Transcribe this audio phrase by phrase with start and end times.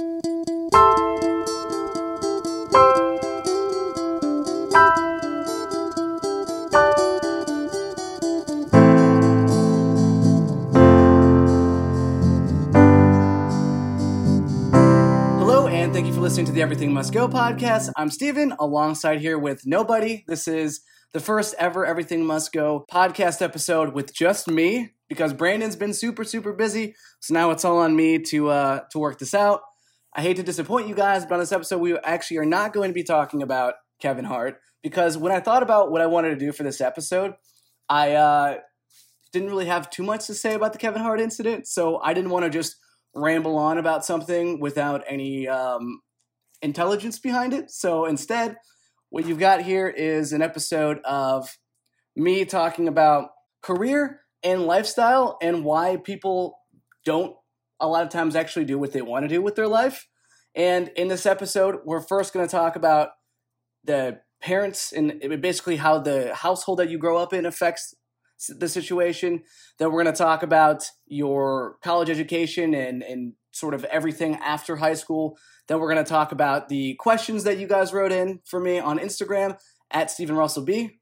[0.00, 0.08] Hello,
[15.68, 17.90] and thank you for listening to the Everything Must Go podcast.
[17.94, 20.24] I'm Steven, alongside here with nobody.
[20.26, 20.80] This is
[21.12, 26.24] the first ever Everything Must Go podcast episode with just me because Brandon's been super,
[26.24, 26.94] super busy.
[27.18, 29.60] So now it's all on me to uh, to work this out.
[30.14, 32.90] I hate to disappoint you guys, but on this episode, we actually are not going
[32.90, 36.36] to be talking about Kevin Hart because when I thought about what I wanted to
[36.36, 37.34] do for this episode,
[37.88, 38.56] I uh,
[39.32, 41.68] didn't really have too much to say about the Kevin Hart incident.
[41.68, 42.76] So I didn't want to just
[43.14, 46.00] ramble on about something without any um,
[46.62, 47.70] intelligence behind it.
[47.70, 48.56] So instead,
[49.10, 51.56] what you've got here is an episode of
[52.16, 53.30] me talking about
[53.62, 56.58] career and lifestyle and why people
[57.04, 57.34] don't
[57.80, 60.06] a lot of times actually do what they want to do with their life.
[60.54, 63.10] And in this episode, we're first going to talk about
[63.84, 67.94] the parents and basically how the household that you grow up in affects
[68.48, 69.42] the situation.
[69.78, 74.76] Then we're going to talk about your college education and, and sort of everything after
[74.76, 75.36] high school.
[75.68, 78.78] Then we're going to talk about the questions that you guys wrote in for me
[78.78, 79.58] on Instagram
[79.90, 81.00] at Steven Russell B.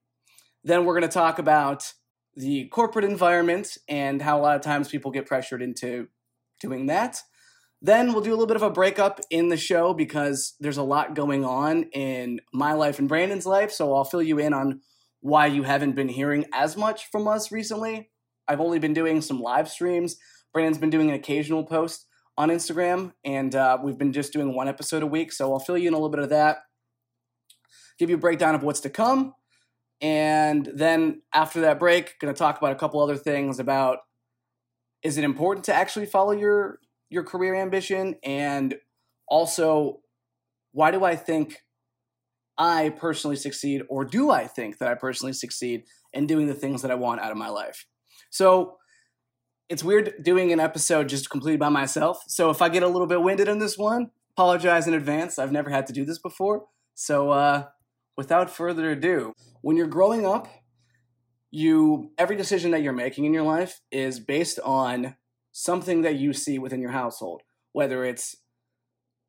[0.65, 1.93] Then we're going to talk about
[2.34, 6.09] the corporate environment and how a lot of times people get pressured into
[6.61, 7.23] doing that.
[7.81, 10.83] Then we'll do a little bit of a breakup in the show because there's a
[10.83, 13.70] lot going on in my life and Brandon's life.
[13.70, 14.81] So I'll fill you in on
[15.20, 18.11] why you haven't been hearing as much from us recently.
[18.48, 20.17] I've only been doing some live streams.
[20.53, 22.06] Brandon's been doing an occasional post
[22.37, 25.33] on Instagram, and uh, we've been just doing one episode a week.
[25.33, 26.59] So I'll fill you in a little bit of that,
[27.98, 29.34] give you a breakdown of what's to come,
[30.00, 33.98] and then after that break, going to talk about a couple other things about
[35.03, 36.79] is it important to actually follow your
[37.11, 38.75] your career ambition, and
[39.27, 40.01] also
[40.73, 41.63] why do I think
[42.59, 46.83] I personally succeed, or do I think that I personally succeed in doing the things
[46.83, 47.87] that I want out of my life?
[48.31, 48.77] So
[49.69, 52.22] it's weird doing an episode just completely by myself.
[52.27, 55.39] So if I get a little bit winded in this one, apologize in advance.
[55.39, 56.67] I've never had to do this before.
[56.95, 57.67] So uh,
[58.17, 60.49] without further ado, when you're growing up,
[61.50, 65.16] you every decision that you're making in your life is based on
[65.53, 67.42] something that you see within your household,
[67.72, 68.36] whether it's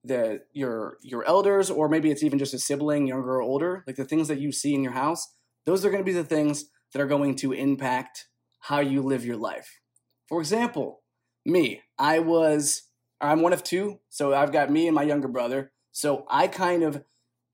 [0.04, 3.98] the your your elders or maybe it's even just a sibling younger or older like
[3.98, 5.34] the things that you see in your house
[5.66, 8.28] those are going to be the things that are going to impact
[8.62, 9.82] how you live your life.
[10.30, 11.02] For example
[11.46, 12.84] me i was
[13.22, 16.84] i'm one of two so i've got me and my younger brother so i kind
[16.84, 17.04] of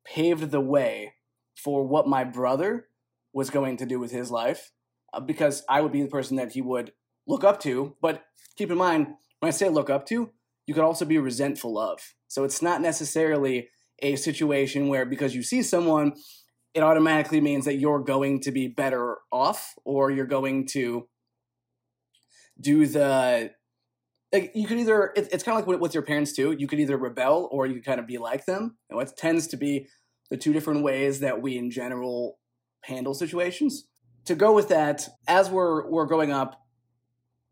[0.05, 1.13] paved the way
[1.55, 2.87] for what my brother
[3.35, 4.71] was going to do with his life
[5.13, 6.91] uh, because i would be the person that he would
[7.27, 7.95] look up to.
[8.01, 8.23] But
[8.55, 9.07] keep in mind
[9.39, 10.31] when i say look up to
[10.65, 11.99] you could also be resentful of.
[12.27, 13.69] So it's not necessarily
[13.99, 16.13] a situation where because you see someone,
[16.73, 21.07] it automatically means that you're going to be better off or you're going to
[22.59, 23.51] do the
[24.33, 26.51] like you could either it's kind of like with your parents too.
[26.51, 28.77] You could either rebel or you could kind of be like them.
[28.89, 29.87] And what tends to be
[30.29, 32.39] the two different ways that we in general
[32.85, 33.87] handle situations.
[34.25, 36.61] To go with that as we're we're growing up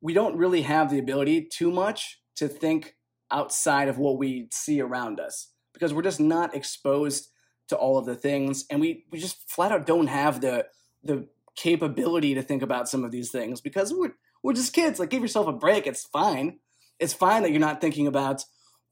[0.02, 2.96] we don't really have the ability too much to think
[3.32, 7.30] outside of what we see around us because we're just not exposed
[7.70, 10.66] to all of the things and we, we just flat out don't have the
[11.04, 15.00] the capability to think about some of these things because we're we're just kids.
[15.00, 15.88] Like give yourself a break.
[15.88, 16.60] It's fine.
[17.00, 18.44] It's fine that you're not thinking about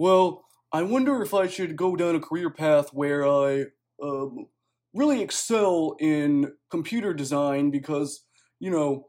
[0.01, 3.65] well i wonder if i should go down a career path where i
[4.01, 4.47] um,
[4.93, 8.23] really excel in computer design because
[8.59, 9.07] you know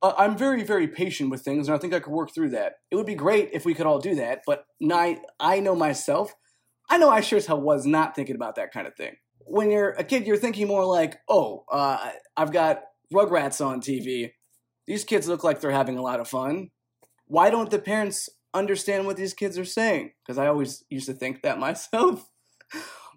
[0.00, 2.74] I'm very, very patient with things, and I think I could work through that.
[2.90, 6.34] It would be great if we could all do that, but I, I know myself.
[6.88, 9.16] I know I sure as hell was not thinking about that kind of thing.
[9.40, 14.30] When you're a kid, you're thinking more like, oh, uh, I've got Rugrats on TV.
[14.86, 16.68] These kids look like they're having a lot of fun.
[17.26, 20.12] Why don't the parents understand what these kids are saying?
[20.24, 22.28] Because I always used to think that myself.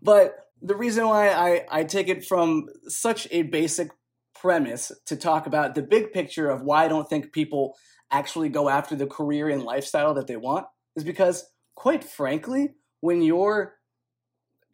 [0.01, 3.89] but the reason why I, I take it from such a basic
[4.35, 7.75] premise to talk about the big picture of why I don't think people
[8.11, 10.65] actually go after the career and lifestyle that they want
[10.95, 13.75] is because, quite frankly, when you're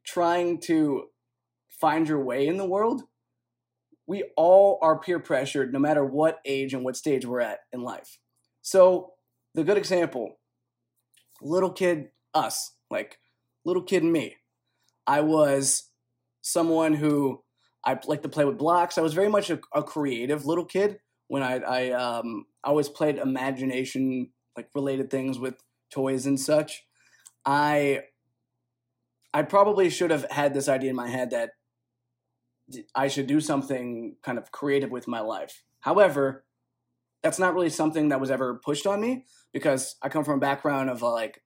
[0.06, 1.06] trying to
[1.69, 3.04] find your way in the world,
[4.07, 7.81] we all are peer pressured no matter what age and what stage we're at in
[7.81, 8.18] life.
[8.62, 9.13] So,
[9.54, 10.39] the good example
[11.42, 13.19] little kid, us, like
[13.63, 14.38] little kid me,
[15.07, 15.89] I was
[16.42, 17.44] someone who
[17.83, 18.98] I like to play with blocks.
[18.98, 22.89] I was very much a, a creative little kid when I I um I always
[22.89, 25.56] played imagination like related things with
[25.89, 26.83] toys and such.
[27.45, 28.04] I
[29.33, 31.51] I probably should have had this idea in my head that
[32.94, 35.63] I should do something kind of creative with my life.
[35.80, 36.45] However,
[37.24, 40.42] that's not really something that was ever pushed on me because I come from a
[40.42, 41.42] background of like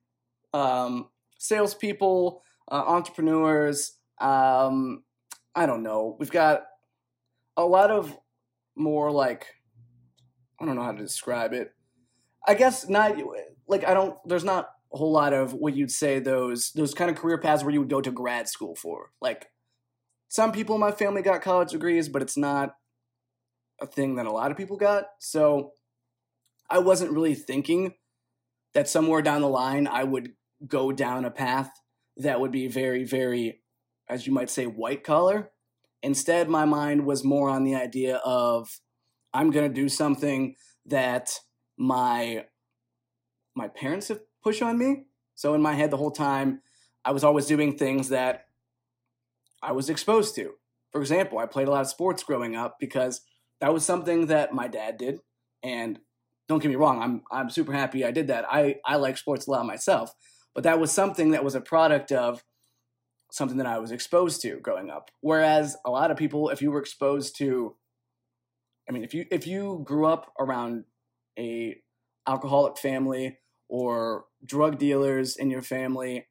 [0.52, 1.08] um,
[1.38, 3.98] salespeople, uh, entrepreneurs.
[4.20, 5.04] Um,
[5.54, 6.16] I don't know.
[6.18, 6.62] We've got
[7.56, 8.16] a lot of
[8.74, 9.46] more like
[10.60, 11.74] I don't know how to describe it.
[12.46, 13.16] I guess not
[13.66, 14.16] like I don't.
[14.26, 17.62] There's not a whole lot of what you'd say those those kind of career paths
[17.62, 19.10] where you would go to grad school for.
[19.20, 19.48] Like
[20.28, 22.76] some people in my family got college degrees, but it's not
[23.80, 25.04] a thing that a lot of people got.
[25.18, 25.72] So
[26.70, 27.94] I wasn't really thinking
[28.72, 30.32] that somewhere down the line I would
[30.66, 31.70] go down a path
[32.16, 33.60] that would be very, very,
[34.08, 35.50] as you might say, white collar.
[36.02, 38.80] Instead, my mind was more on the idea of
[39.32, 40.56] I'm going to do something
[40.86, 41.38] that
[41.76, 42.44] my
[43.54, 45.04] my parents have pushed on me.
[45.34, 46.62] So in my head the whole time,
[47.04, 48.46] I was always doing things that
[49.62, 50.54] I was exposed to.
[50.90, 53.20] For example, I played a lot of sports growing up because
[53.60, 55.20] that was something that my dad did
[55.62, 55.98] and
[56.48, 58.44] don't get me wrong, I'm I'm super happy I did that.
[58.50, 60.12] I I like sports a lot myself,
[60.54, 62.44] but that was something that was a product of
[63.30, 65.10] something that I was exposed to growing up.
[65.20, 67.76] Whereas a lot of people, if you were exposed to,
[68.88, 70.84] I mean, if you if you grew up around
[71.38, 71.76] a
[72.26, 73.38] alcoholic family
[73.68, 76.26] or drug dealers in your family,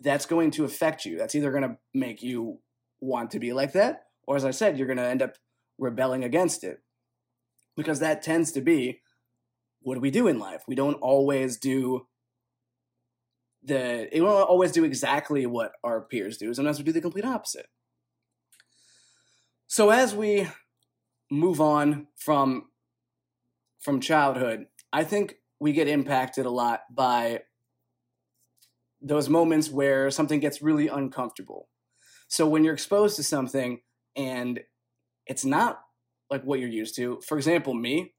[0.00, 1.16] that's going to affect you.
[1.16, 2.60] That's either going to make you
[3.00, 5.36] want to be like that, or as I said, you're going to end up
[5.78, 6.80] rebelling against it
[7.76, 9.00] because that tends to be
[9.82, 10.64] what do we do in life?
[10.66, 12.06] We don't always do
[13.66, 16.54] the we don't always do exactly what our peers do.
[16.54, 17.66] Sometimes we do the complete opposite.
[19.66, 20.48] So as we
[21.30, 22.68] move on from
[23.80, 27.42] from childhood, I think we get impacted a lot by
[29.00, 31.68] those moments where something gets really uncomfortable.
[32.28, 33.80] So when you're exposed to something
[34.16, 34.60] and
[35.26, 35.80] it's not
[36.30, 37.20] like what you're used to.
[37.26, 38.14] For example, me,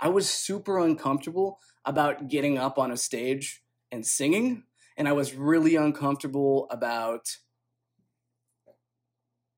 [0.00, 4.64] I was super uncomfortable about getting up on a stage and singing,
[4.96, 7.36] and I was really uncomfortable about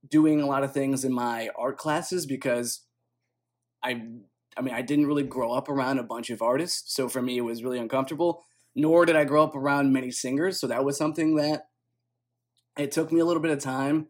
[0.08, 2.82] doing a lot of things in my art classes because
[3.82, 4.02] I
[4.56, 7.38] I mean, I didn't really grow up around a bunch of artists, so for me
[7.38, 8.44] it was really uncomfortable.
[8.76, 11.68] Nor did I grow up around many singers, so that was something that
[12.78, 14.08] it took me a little bit of time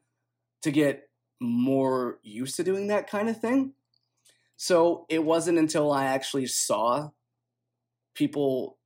[0.62, 1.08] to get
[1.40, 3.74] more used to doing that kind of thing.
[4.56, 7.10] So it wasn't until I actually saw
[8.14, 8.78] people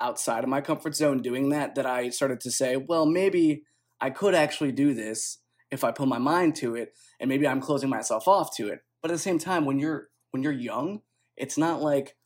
[0.00, 3.64] outside of my comfort zone doing that that I started to say, well, maybe
[4.00, 5.38] I could actually do this
[5.70, 8.80] if I put my mind to it, and maybe I'm closing myself off to it.
[9.02, 11.00] But at the same time, when you're when you're young,
[11.36, 12.16] it's not like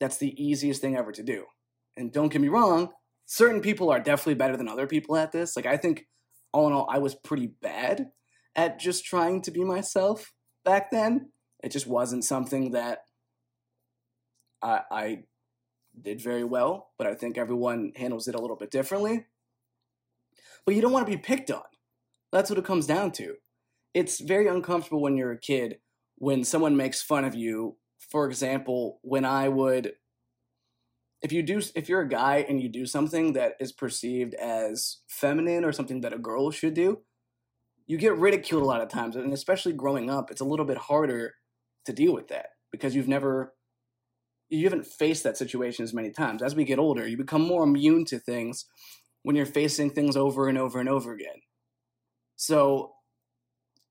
[0.00, 1.44] that's the easiest thing ever to do.
[1.96, 2.92] And don't get me wrong,
[3.26, 5.56] certain people are definitely better than other people at this.
[5.56, 6.06] Like I think
[6.52, 8.10] all in all, I was pretty bad
[8.56, 10.32] at just trying to be myself
[10.64, 11.30] back then.
[11.62, 13.00] It just wasn't something that
[14.62, 15.18] I, I
[16.02, 19.26] did very well, but I think everyone handles it a little bit differently.
[20.64, 21.62] But you don't want to be picked on.
[22.32, 23.36] That's what it comes down to.
[23.94, 25.78] It's very uncomfortable when you're a kid
[26.16, 27.76] when someone makes fun of you.
[28.10, 29.94] For example, when I would
[31.20, 34.98] if you do if you're a guy and you do something that is perceived as
[35.08, 37.00] feminine or something that a girl should do,
[37.86, 40.76] you get ridiculed a lot of times, and especially growing up, it's a little bit
[40.76, 41.34] harder
[41.86, 43.54] to deal with that because you've never
[44.48, 46.42] you haven't faced that situation as many times.
[46.42, 48.64] As we get older, you become more immune to things
[49.22, 51.42] when you're facing things over and over and over again.
[52.36, 52.92] So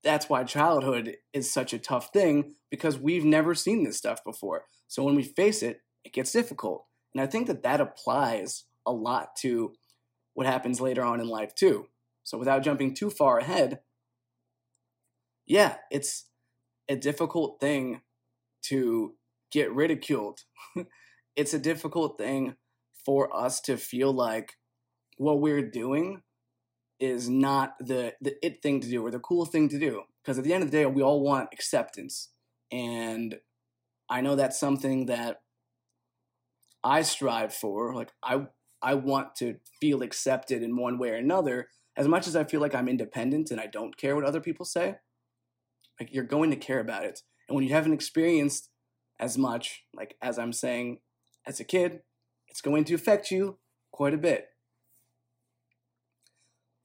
[0.02, 4.64] that's why childhood is such a tough thing because we've never seen this stuff before.
[4.86, 6.86] So when we face it, it gets difficult.
[7.14, 9.74] And I think that that applies a lot to
[10.34, 11.86] what happens later on in life too.
[12.24, 13.80] So without jumping too far ahead,
[15.46, 16.26] yeah, it's
[16.88, 18.02] a difficult thing
[18.62, 19.14] to
[19.50, 20.40] get ridiculed.
[21.36, 22.54] it's a difficult thing
[23.04, 24.54] for us to feel like
[25.16, 26.22] what we're doing
[27.00, 30.36] is not the the it thing to do or the cool thing to do because
[30.36, 32.30] at the end of the day we all want acceptance
[32.72, 33.36] and
[34.10, 35.36] i know that's something that
[36.82, 38.46] i strive for like i
[38.82, 42.60] i want to feel accepted in one way or another as much as i feel
[42.60, 44.96] like i'm independent and i don't care what other people say
[45.98, 47.20] like you're going to care about it.
[47.48, 48.70] And when you haven't experienced
[49.18, 50.98] as much, like as I'm saying,
[51.46, 52.00] as a kid,
[52.48, 53.58] it's going to affect you
[53.92, 54.48] quite a bit.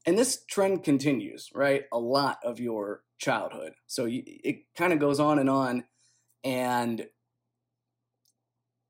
[0.06, 1.84] And this trend continues, right?
[1.92, 3.74] A lot of your childhood.
[3.88, 5.86] So you, it kind of goes on and on.
[6.44, 7.08] And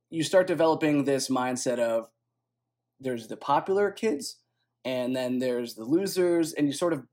[0.10, 2.08] you start developing this mindset of
[3.00, 4.38] there's the popular kids
[4.86, 7.04] and then there's the losers and you sort of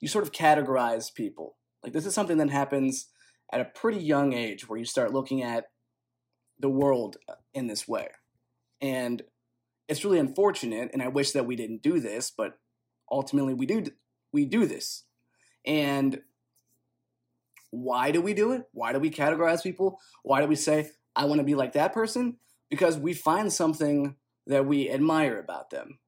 [0.00, 1.56] you sort of categorize people.
[1.82, 3.06] Like this is something that happens
[3.54, 5.66] at a pretty young age where you start looking at
[6.58, 7.16] the world
[7.54, 8.08] in this way.
[8.80, 9.22] And
[9.88, 12.58] it's really unfortunate and I wish that we didn't do this, but
[13.10, 13.84] ultimately we do
[14.32, 15.04] we do this.
[15.64, 16.20] And
[17.70, 18.64] why do we do it?
[18.72, 20.00] Why do we categorize people?
[20.24, 22.38] Why do we say I want to be like that person?
[22.70, 24.16] Because we find something
[24.48, 26.00] that we admire about them,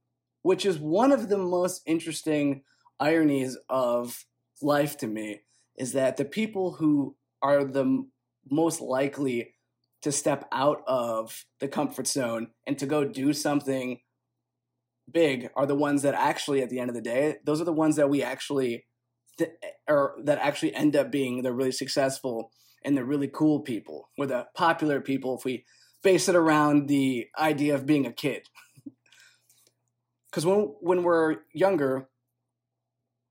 [0.43, 2.62] which is one of the most interesting
[2.99, 4.25] ironies of
[4.61, 5.43] life to me
[5.76, 8.05] is that the people who are the
[8.50, 9.55] most likely
[10.02, 13.99] to step out of the comfort zone and to go do something
[15.11, 17.73] big are the ones that actually at the end of the day those are the
[17.73, 18.85] ones that we actually
[19.38, 22.50] th- eh, or that actually end up being the really successful
[22.85, 25.64] and the really cool people or the popular people if we
[26.02, 28.43] base it around the idea of being a kid.
[30.31, 32.11] Because when when we're younger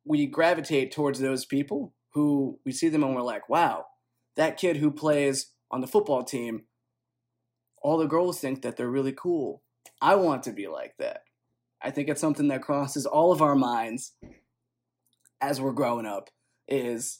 [0.05, 3.85] we gravitate towards those people who we see them and we're like wow
[4.35, 6.63] that kid who plays on the football team
[7.85, 9.61] all the girls think that they're really cool.
[10.01, 11.21] I want to be like that.
[11.83, 14.13] I think it's something that crosses all of our minds
[15.39, 16.31] as we're growing up
[16.67, 17.19] is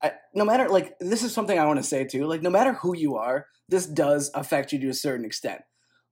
[0.00, 2.74] I, no matter like this is something I want to say too like no matter
[2.74, 5.62] who you are this does affect you to a certain extent.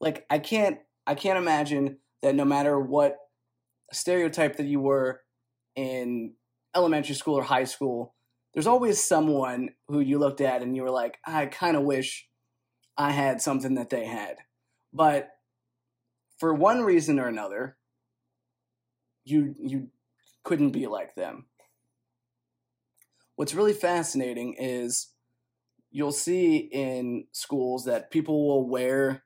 [0.01, 3.17] Like I can't I can't imagine that no matter what
[3.93, 5.21] stereotype that you were
[5.77, 6.35] in
[6.75, 8.17] elementary school or high school
[8.55, 12.29] there's always someone who you looked at and you were like I kind of wish
[12.97, 14.37] I had something that they had
[14.95, 15.31] but
[16.39, 17.77] for one reason or another,
[19.25, 19.89] you you
[20.45, 21.47] couldn't be like them.
[23.37, 25.11] What's really fascinating is
[25.91, 29.25] you'll see in schools that people will wear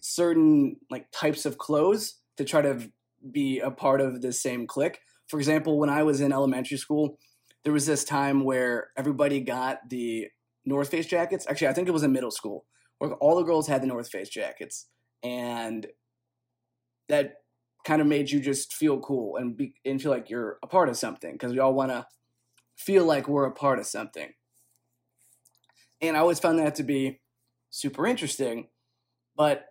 [0.00, 2.90] certain like types of clothes to try to
[3.32, 5.00] be a part of the same clique.
[5.26, 7.18] For example, when I was in elementary school,
[7.66, 10.28] there was this time where everybody got the
[10.64, 11.48] North Face jackets.
[11.50, 12.64] Actually, I think it was in middle school,
[12.98, 14.86] where all the girls had the North Face jackets.
[15.24, 15.84] And
[17.08, 17.38] that
[17.84, 20.88] kind of made you just feel cool and be and feel like you're a part
[20.88, 22.06] of something because we all want to
[22.76, 24.28] feel like we're a part of something.
[26.00, 27.18] And I always found that to be
[27.70, 28.68] super interesting.
[29.34, 29.64] But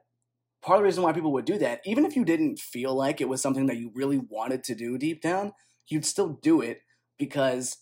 [0.61, 3.21] part of the reason why people would do that, even if you didn't feel like
[3.21, 5.53] it was something that you really wanted to do deep down,
[5.87, 6.81] you'd still do it
[7.17, 7.77] because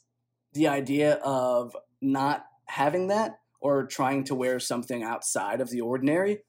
[0.53, 6.43] the idea of not having that or trying to wear something outside of the ordinary,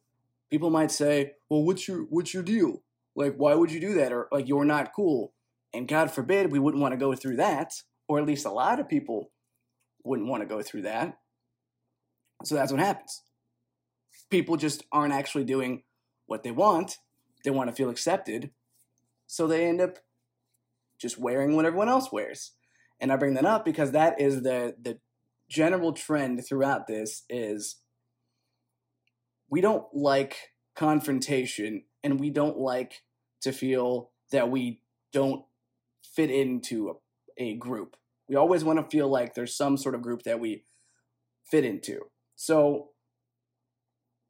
[0.51, 2.83] people might say, "Well, what's your what's your deal?
[3.17, 4.13] Like, why would you do that?
[4.13, 5.33] Or like, you're not cool.
[5.73, 7.73] And God forbid we wouldn't want to go through that,
[8.09, 9.31] or at least a lot of people
[10.05, 11.19] wouldn't want to go through that.
[12.45, 13.23] So that's what happens.
[14.31, 15.83] People just aren't actually doing
[16.27, 16.99] what they want.
[17.45, 18.51] They want to feel accepted.
[19.27, 19.99] So they end up
[20.99, 22.53] just wearing what everyone else wears.
[23.05, 24.99] And I bring that up because that is the the
[25.51, 27.77] general trend throughout this is
[29.51, 30.39] we don't like
[30.75, 33.03] confrontation and we don't like
[33.43, 34.81] to feel that we
[35.13, 35.45] don't
[36.03, 36.89] fit into
[37.39, 37.95] a, a group.
[38.27, 40.65] We always want to feel like there's some sort of group that we
[41.45, 42.07] fit into.
[42.37, 42.93] So,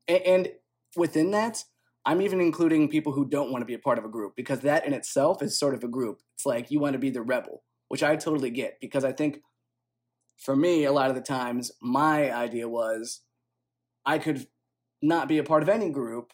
[0.09, 0.49] and
[0.97, 1.63] within that,
[2.05, 4.63] I'm even including people who don't want to be a part of a group because
[4.63, 6.23] that in itself is sort of a group.
[6.35, 7.63] It's like you want to be the rebel,
[7.95, 9.39] which I totally get because I think
[10.37, 13.21] for me, a lot of the times, my idea was
[14.05, 14.49] I could
[15.01, 16.33] not be a part of any group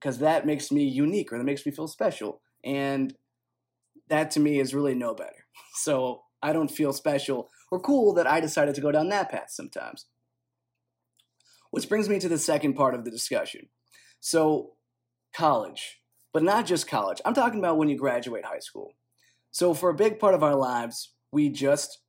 [0.00, 2.42] because that makes me unique or that makes me feel special.
[2.64, 3.14] And
[4.08, 5.46] that to me is really no better.
[5.74, 9.50] So I don't feel special or cool that I decided to go down that path
[9.50, 10.06] sometimes.
[11.70, 13.68] Which brings me to the second part of the discussion.
[14.18, 14.72] So,
[15.32, 16.00] college,
[16.32, 17.20] but not just college.
[17.24, 18.94] I'm talking about when you graduate high school.
[19.56, 22.00] So, for a big part of our lives, we just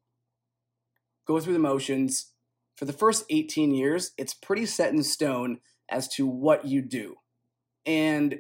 [1.25, 2.33] go through the motions.
[2.75, 7.15] For the first 18 years, it's pretty set in stone as to what you do
[7.87, 8.37] and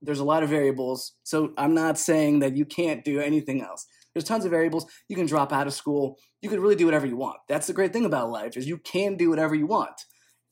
[0.00, 1.12] there's a lot of variables.
[1.24, 3.86] So I'm not saying that you can't do anything else.
[4.14, 4.86] There's tons of variables.
[5.08, 6.16] You can drop out of school.
[6.40, 7.36] You can really do whatever you want.
[7.48, 10.00] That's the great thing about life is you can do whatever you want.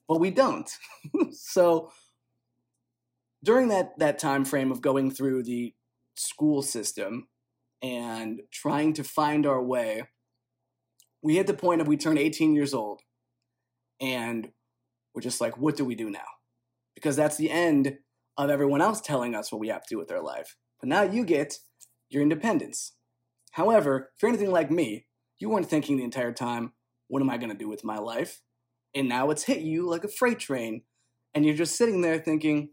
[0.06, 0.70] But we don't.
[1.32, 1.90] so
[3.42, 5.74] during that that time frame of going through the
[6.14, 7.28] school system
[7.86, 10.02] and trying to find our way,
[11.22, 13.00] we hit the point of we turn 18 years old
[14.00, 14.50] and
[15.14, 16.26] we're just like, what do we do now?
[16.96, 17.98] Because that's the end
[18.36, 20.56] of everyone else telling us what we have to do with our life.
[20.80, 21.58] But now you get
[22.10, 22.94] your independence.
[23.52, 25.06] However, if you're anything like me,
[25.38, 26.72] you weren't thinking the entire time,
[27.06, 28.40] what am I going to do with my life?
[28.96, 30.82] And now it's hit you like a freight train,
[31.34, 32.70] and you're just sitting there thinking,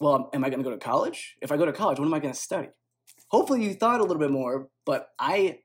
[0.00, 1.36] well, am I going to go to college?
[1.40, 2.68] If I go to college, what am I going to study?
[3.28, 5.60] Hopefully, you thought a little bit more, but I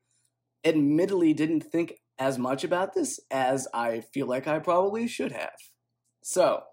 [0.64, 5.56] admittedly didn't think as much about this as I feel like I probably should have.
[6.24, 6.64] So,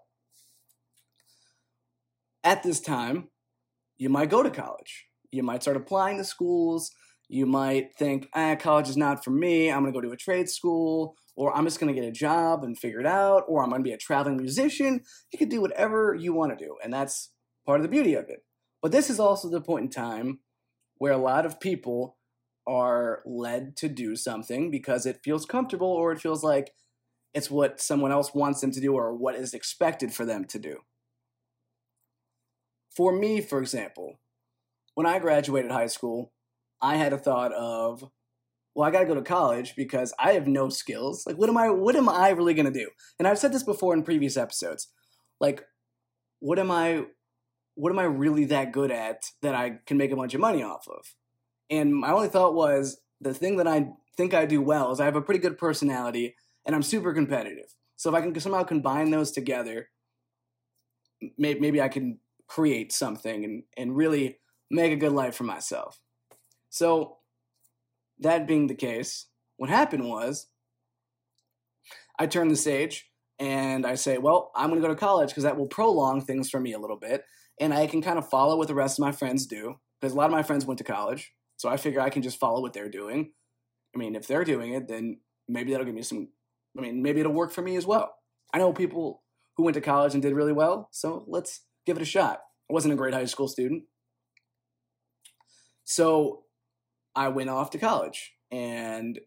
[2.43, 3.29] at this time,
[3.97, 5.07] you might go to college.
[5.31, 6.91] You might start applying to schools.
[7.27, 9.71] You might think, ah, college is not for me.
[9.71, 12.11] I'm going to go to a trade school, or I'm just going to get a
[12.11, 15.01] job and figure it out, or I'm going to be a traveling musician.
[15.31, 17.31] You can do whatever you want to do, and that's
[17.65, 18.39] part of the beauty of it.
[18.81, 20.39] But this is also the point in time
[20.99, 22.17] where a lot of people
[22.67, 26.71] are led to do something because it feels comfortable or it feels like
[27.33, 30.59] it's what someone else wants them to do or what is expected for them to
[30.59, 30.77] do.
[32.95, 34.19] For me, for example,
[34.95, 36.33] when I graduated high school,
[36.81, 38.03] I had a thought of,
[38.75, 41.25] well, I got to go to college because I have no skills.
[41.25, 41.69] Like, what am I?
[41.69, 42.89] What am I really going to do?
[43.17, 44.87] And I've said this before in previous episodes.
[45.39, 45.63] Like,
[46.39, 47.05] what am I?
[47.79, 50.61] What am I really that good at that I can make a bunch of money
[50.61, 51.15] off of?
[51.69, 55.05] And my only thought was the thing that I think I do well is I
[55.05, 57.73] have a pretty good personality and I'm super competitive.
[57.95, 59.87] So if I can somehow combine those together,
[61.37, 66.01] maybe I can create something and, and really make a good life for myself.
[66.69, 67.19] So
[68.19, 70.47] that being the case, what happened was
[72.19, 73.09] I turn the stage
[73.39, 76.49] and I say, well, I'm going to go to college because that will prolong things
[76.49, 77.23] for me a little bit.
[77.59, 80.15] And I can kind of follow what the rest of my friends do because a
[80.15, 81.33] lot of my friends went to college.
[81.57, 83.31] So I figure I can just follow what they're doing.
[83.93, 86.29] I mean, if they're doing it, then maybe that'll give me some,
[86.77, 88.15] I mean, maybe it'll work for me as well.
[88.53, 89.23] I know people
[89.57, 92.39] who went to college and did really well, so let's give it a shot.
[92.69, 93.83] I wasn't a great high school student.
[95.83, 96.43] So
[97.15, 99.19] I went off to college and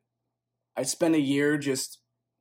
[0.76, 1.98] I spent a year just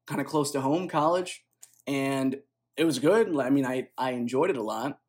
[0.08, 1.44] kind of close to home, college,
[1.88, 2.38] and
[2.78, 3.36] it was good.
[3.38, 5.00] I mean, I, I enjoyed it a lot.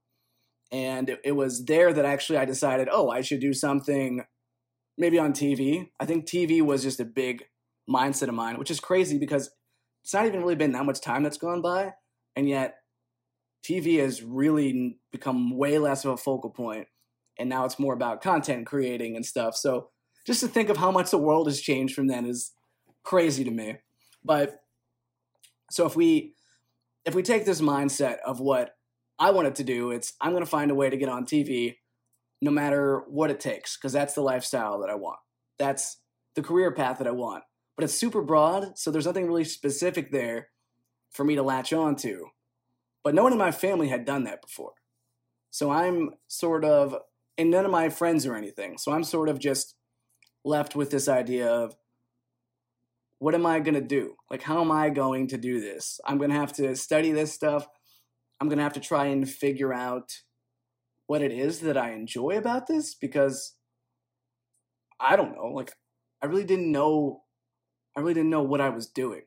[0.72, 4.24] And it, it was there that actually I decided, oh, I should do something
[4.96, 5.90] maybe on TV.
[6.00, 7.44] I think TV was just a big
[7.88, 9.50] mindset of mine, which is crazy because
[10.02, 11.92] it's not even really been that much time that's gone by,
[12.34, 12.76] and yet
[13.64, 16.88] TV has really become way less of a focal point,
[17.38, 19.54] and now it's more about content creating and stuff.
[19.56, 19.90] So
[20.26, 22.52] just to think of how much the world has changed from then is
[23.04, 23.78] crazy to me.
[24.24, 24.60] But
[25.70, 26.34] so if we
[27.04, 28.74] if we take this mindset of what
[29.22, 31.76] I wanted to do, it's I'm going to find a way to get on TV
[32.40, 35.20] no matter what it takes, because that's the lifestyle that I want.
[35.60, 35.98] That's
[36.34, 37.44] the career path that I want.
[37.76, 40.48] But it's super broad, so there's nothing really specific there
[41.12, 42.30] for me to latch on to.
[43.04, 44.72] But no one in my family had done that before.
[45.52, 46.96] So I'm sort of,
[47.38, 48.76] and none of my friends or anything.
[48.76, 49.76] So I'm sort of just
[50.44, 51.76] left with this idea of
[53.20, 54.16] what am I going to do?
[54.28, 56.00] Like, how am I going to do this?
[56.04, 57.68] I'm going to have to study this stuff.
[58.42, 60.10] I'm going to have to try and figure out
[61.06, 63.54] what it is that I enjoy about this because
[64.98, 65.52] I don't know.
[65.54, 65.74] Like,
[66.20, 67.22] I really didn't know.
[67.96, 69.22] I really didn't know what I was doing.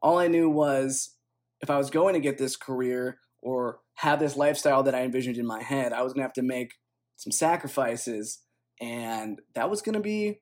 [0.00, 1.16] All I knew was
[1.60, 5.36] if I was going to get this career or have this lifestyle that I envisioned
[5.36, 6.74] in my head, I was going to have to make
[7.16, 8.44] some sacrifices.
[8.80, 10.40] And that was going to be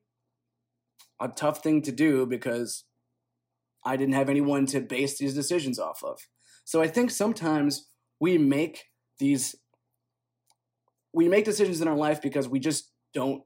[1.18, 2.84] a tough thing to do because
[3.82, 6.20] I didn't have anyone to base these decisions off of.
[6.68, 7.88] So I think sometimes
[8.20, 8.84] we make
[9.18, 9.56] these
[11.14, 13.42] we make decisions in our life because we just don't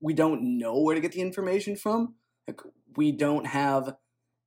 [0.00, 2.14] we don't know where to get the information from.
[2.46, 2.60] Like
[2.96, 3.96] we don't have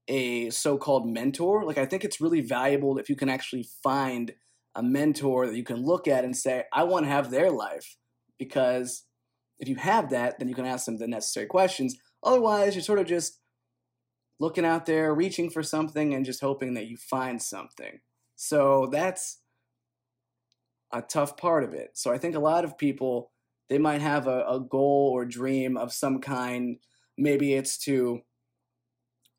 [0.07, 1.65] a so-called mentor.
[1.65, 4.31] Like I think it's really valuable if you can actually find
[4.73, 7.97] a mentor that you can look at and say, I want to have their life.
[8.37, 9.03] Because
[9.59, 11.97] if you have that, then you can ask them the necessary questions.
[12.23, 13.38] Otherwise, you're sort of just
[14.39, 17.99] looking out there, reaching for something, and just hoping that you find something.
[18.35, 19.39] So that's
[20.91, 21.91] a tough part of it.
[21.93, 23.31] So I think a lot of people
[23.69, 26.77] they might have a, a goal or dream of some kind.
[27.17, 28.21] Maybe it's to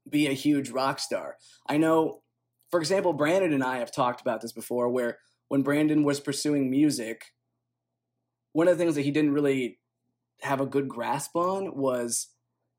[0.08, 1.36] be a huge rock star.
[1.68, 2.22] I know,
[2.70, 6.70] for example, Brandon and I have talked about this before, where when Brandon was pursuing
[6.70, 7.24] music,
[8.52, 9.80] one of the things that he didn't really
[10.42, 12.28] have a good grasp on was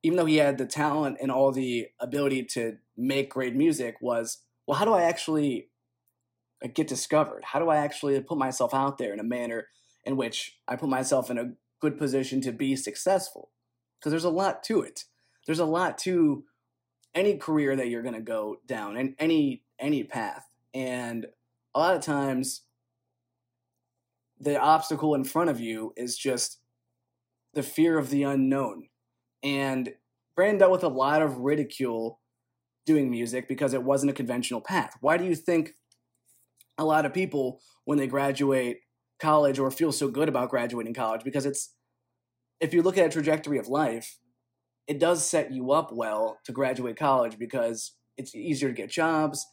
[0.03, 4.39] even though he had the talent and all the ability to make great music was
[4.67, 5.69] well how do i actually
[6.67, 7.43] get discovered?
[7.43, 9.67] How do I actually put myself out there in a manner
[10.05, 13.49] in which I put myself in a good position to be successful?
[13.99, 15.05] Because there's a lot to it.
[15.45, 16.43] There's a lot to
[17.13, 20.45] any career that you're going to go down and any any path.
[20.73, 21.25] And
[21.73, 22.61] a lot of times
[24.39, 26.59] the obstacle in front of you is just
[27.53, 28.87] the fear of the unknown.
[29.43, 29.93] And
[30.36, 32.19] Brandon dealt with a lot of ridicule
[32.86, 34.97] doing music because it wasn't a conventional path.
[35.01, 35.73] Why do you think
[36.77, 38.80] a lot of people when they graduate
[39.19, 41.75] college or feel so good about graduating college because it's
[42.60, 44.17] if you look at a trajectory of life,
[44.88, 49.45] it does set you up well to graduate college because it's easier to get jobs.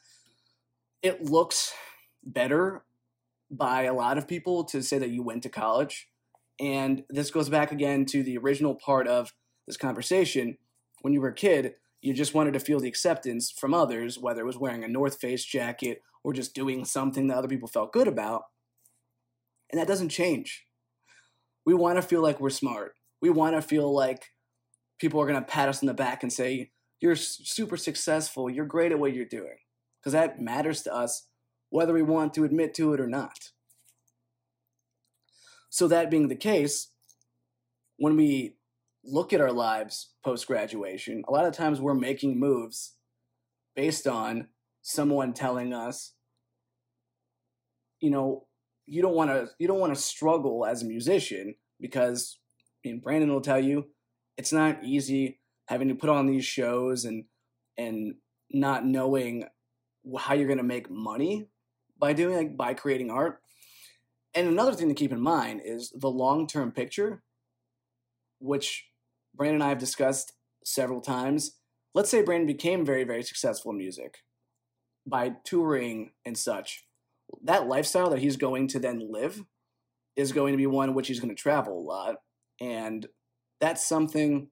[1.03, 1.72] It looks
[2.24, 2.85] better
[3.51, 6.09] by a lot of people to say that you went to college.
[6.61, 9.33] And this goes back again to the original part of
[9.68, 10.59] this conversation.
[11.02, 14.40] When you were a kid, you just wanted to feel the acceptance from others, whether
[14.40, 17.92] it was wearing a North Face jacket or just doing something that other people felt
[17.92, 18.42] good about.
[19.70, 20.64] And that doesn't change.
[21.64, 22.94] We want to feel like we're smart.
[23.20, 24.33] We want to feel like
[24.98, 28.48] people are going to pat us in the back and say, You're super successful.
[28.48, 29.59] You're great at what you're doing.
[30.00, 31.26] Because that matters to us,
[31.70, 33.50] whether we want to admit to it or not.
[35.68, 36.88] So, that being the case,
[37.98, 38.54] when we
[39.09, 42.94] look at our lives post graduation, a lot of times we're making moves
[43.75, 44.49] based on
[44.83, 46.14] someone telling us,
[48.01, 48.47] you know,
[48.87, 52.38] you don't want to you don't want to struggle as a musician because
[52.85, 53.87] I mean, Brandon will tell you
[54.37, 57.25] it's not easy having to put on these shows and
[57.77, 58.14] and
[58.51, 59.44] not knowing
[60.18, 61.49] how you're going to make money
[61.99, 63.40] by doing like by creating art.
[64.35, 67.23] And another thing to keep in mind is the long-term picture,
[68.38, 68.88] which
[69.38, 70.33] Brandon and I have discussed
[70.64, 71.53] several times.
[71.94, 74.18] Let's say Brandon became very, very successful in music
[75.07, 76.85] by touring and such.
[77.44, 79.42] That lifestyle that he's going to then live
[80.16, 82.16] is going to be one which he's going to travel a lot.
[82.61, 83.07] And
[83.61, 84.48] that's something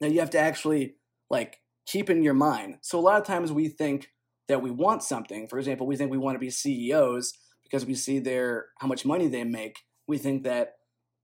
[0.00, 0.96] that you have to actually
[1.30, 2.78] like keep in your mind.
[2.80, 4.08] So a lot of times we think
[4.48, 5.48] that we want something.
[5.48, 9.04] For example, we think we want to be CEOs because we see their how much
[9.04, 9.80] money they make.
[10.08, 10.74] We think that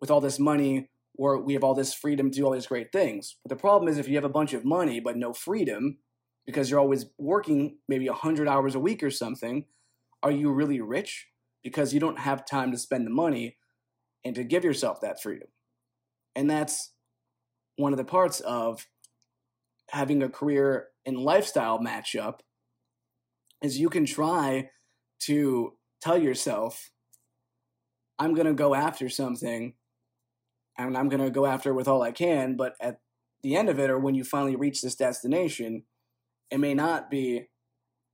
[0.01, 2.93] with all this money, or we have all this freedom to do all these great
[2.93, 3.37] things.
[3.45, 5.99] But the problem is if you have a bunch of money but no freedom,
[6.47, 9.65] because you're always working maybe 100 hours a week or something,
[10.23, 11.29] are you really rich?
[11.63, 13.57] Because you don't have time to spend the money
[14.25, 15.49] and to give yourself that freedom.
[16.35, 16.93] And that's
[17.77, 18.87] one of the parts of
[19.91, 22.41] having a career and lifestyle matchup
[23.63, 24.71] is you can try
[25.21, 26.91] to tell yourself,
[28.19, 29.75] I'm going to go after something
[30.79, 32.57] and I'm going to go after it with all I can.
[32.57, 33.01] But at
[33.43, 35.85] the end of it, or when you finally reach this destination,
[36.51, 37.49] it may not be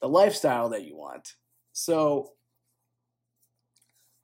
[0.01, 1.35] the lifestyle that you want.
[1.73, 2.31] So,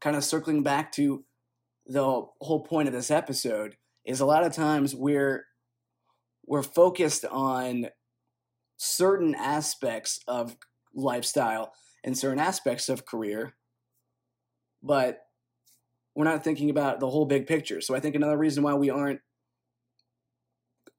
[0.00, 1.24] kind of circling back to
[1.86, 5.46] the whole point of this episode is a lot of times we're
[6.46, 7.86] we're focused on
[8.76, 10.56] certain aspects of
[10.94, 11.72] lifestyle
[12.04, 13.54] and certain aspects of career,
[14.82, 15.20] but
[16.14, 17.80] we're not thinking about the whole big picture.
[17.80, 19.20] So I think another reason why we aren't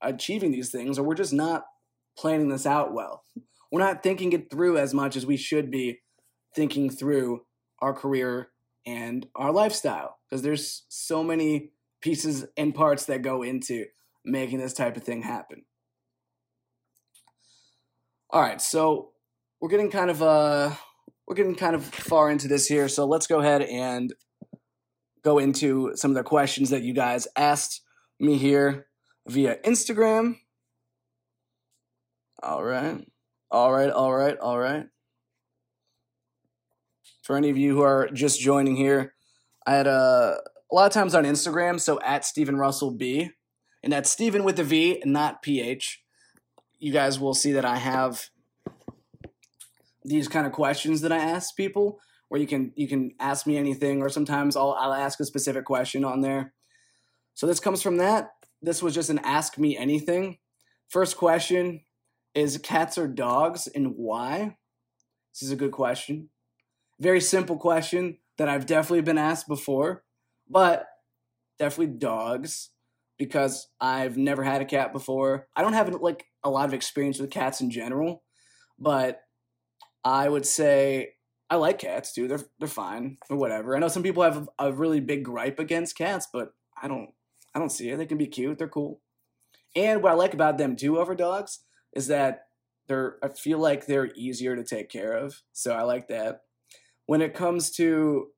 [0.02, 1.66] achieving these things, or we're just not
[2.18, 3.24] planning this out well.
[3.72, 6.02] We're not thinking it through as much as we should be
[6.54, 7.46] thinking through
[7.80, 8.50] our career
[8.86, 13.86] and our lifestyle because there's so many pieces and parts that go into
[14.24, 15.64] making this type of thing happen.
[18.30, 19.12] All right, so
[19.60, 20.72] we're getting kind of uh
[21.28, 24.14] we're getting kind of far into this here, so let's go ahead and
[25.26, 27.82] go into some of the questions that you guys asked
[28.20, 28.86] me here
[29.28, 30.38] via Instagram.
[32.44, 33.04] All right.
[33.50, 34.86] All right, all right, all right.
[37.24, 39.16] For any of you who are just joining here,
[39.66, 40.38] I had a,
[40.72, 43.32] a lot of times on Instagram, so at Steven Russell B,
[43.82, 46.04] and that's Steven with a V, not PH.
[46.78, 48.30] You guys will see that I have
[50.04, 53.58] these kind of questions that I ask people where you can you can ask me
[53.58, 56.54] anything or sometimes I'll I'll ask a specific question on there.
[57.34, 58.30] So this comes from that.
[58.62, 60.38] This was just an ask me anything.
[60.90, 61.82] First question
[62.34, 64.58] is cats or dogs and why?
[65.34, 66.30] This is a good question.
[67.00, 70.04] Very simple question that I've definitely been asked before,
[70.50, 70.86] but
[71.60, 72.72] definitely dogs
[73.18, 75.48] because I've never had a cat before.
[75.56, 78.24] I don't have like a lot of experience with cats in general,
[78.78, 79.22] but
[80.04, 81.15] I would say
[81.50, 82.28] I like cats too.
[82.28, 83.76] They're they're fine or whatever.
[83.76, 87.10] I know some people have a really big gripe against cats, but I don't
[87.54, 87.98] I don't see it.
[87.98, 88.58] They can be cute.
[88.58, 89.02] They're cool.
[89.76, 91.60] And what I like about them too over dogs
[91.94, 92.48] is that
[92.88, 95.42] they're I feel like they're easier to take care of.
[95.54, 96.42] So I like that.
[97.06, 98.30] When it comes to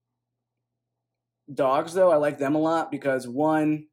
[1.54, 3.86] dogs though, I like them a lot because one,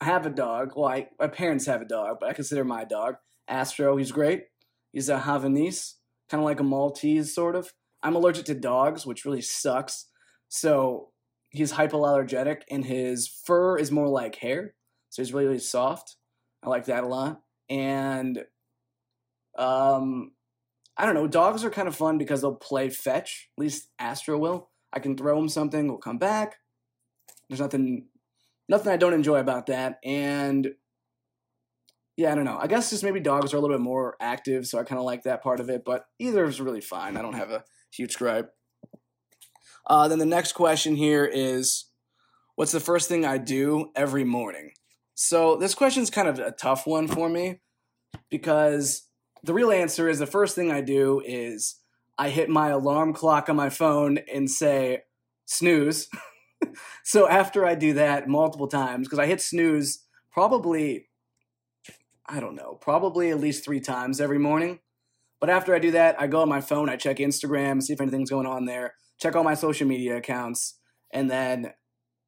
[0.00, 0.72] I have a dog.
[0.76, 3.16] Well, I, my parents have a dog, but I consider my dog
[3.48, 3.96] Astro.
[3.96, 4.44] He's great.
[4.92, 5.94] He's a Havanese,
[6.30, 7.72] kind of like a Maltese, sort of.
[8.04, 10.06] I'm allergic to dogs, which really sucks.
[10.48, 11.08] So
[11.50, 14.74] he's hypoallergenic, and his fur is more like hair,
[15.08, 16.16] so he's really, really soft.
[16.62, 17.40] I like that a lot.
[17.68, 18.44] And
[19.58, 20.32] um,
[20.96, 21.26] I don't know.
[21.26, 23.48] Dogs are kind of fun because they'll play fetch.
[23.56, 24.70] At least Astro will.
[24.92, 26.56] I can throw him something, he'll come back.
[27.48, 28.06] There's nothing,
[28.68, 29.98] nothing I don't enjoy about that.
[30.04, 30.70] And
[32.16, 32.58] yeah, I don't know.
[32.60, 35.04] I guess just maybe dogs are a little bit more active, so I kind of
[35.04, 35.84] like that part of it.
[35.84, 37.16] But either is really fine.
[37.16, 37.64] I don't have a
[37.94, 38.52] huge gripe.
[39.86, 41.86] Uh, then the next question here is,
[42.54, 44.72] what's the first thing I do every morning?
[45.14, 47.60] So this question is kind of a tough one for me
[48.30, 49.06] because
[49.42, 51.76] the real answer is the first thing I do is
[52.18, 55.02] I hit my alarm clock on my phone and say
[55.46, 56.08] snooze.
[57.04, 60.00] so after I do that multiple times, because I hit snooze
[60.32, 61.08] probably,
[62.26, 64.80] I don't know, probably at least three times every morning.
[65.44, 68.00] But after I do that, I go on my phone, I check Instagram, see if
[68.00, 70.78] anything's going on there, check all my social media accounts,
[71.12, 71.74] and then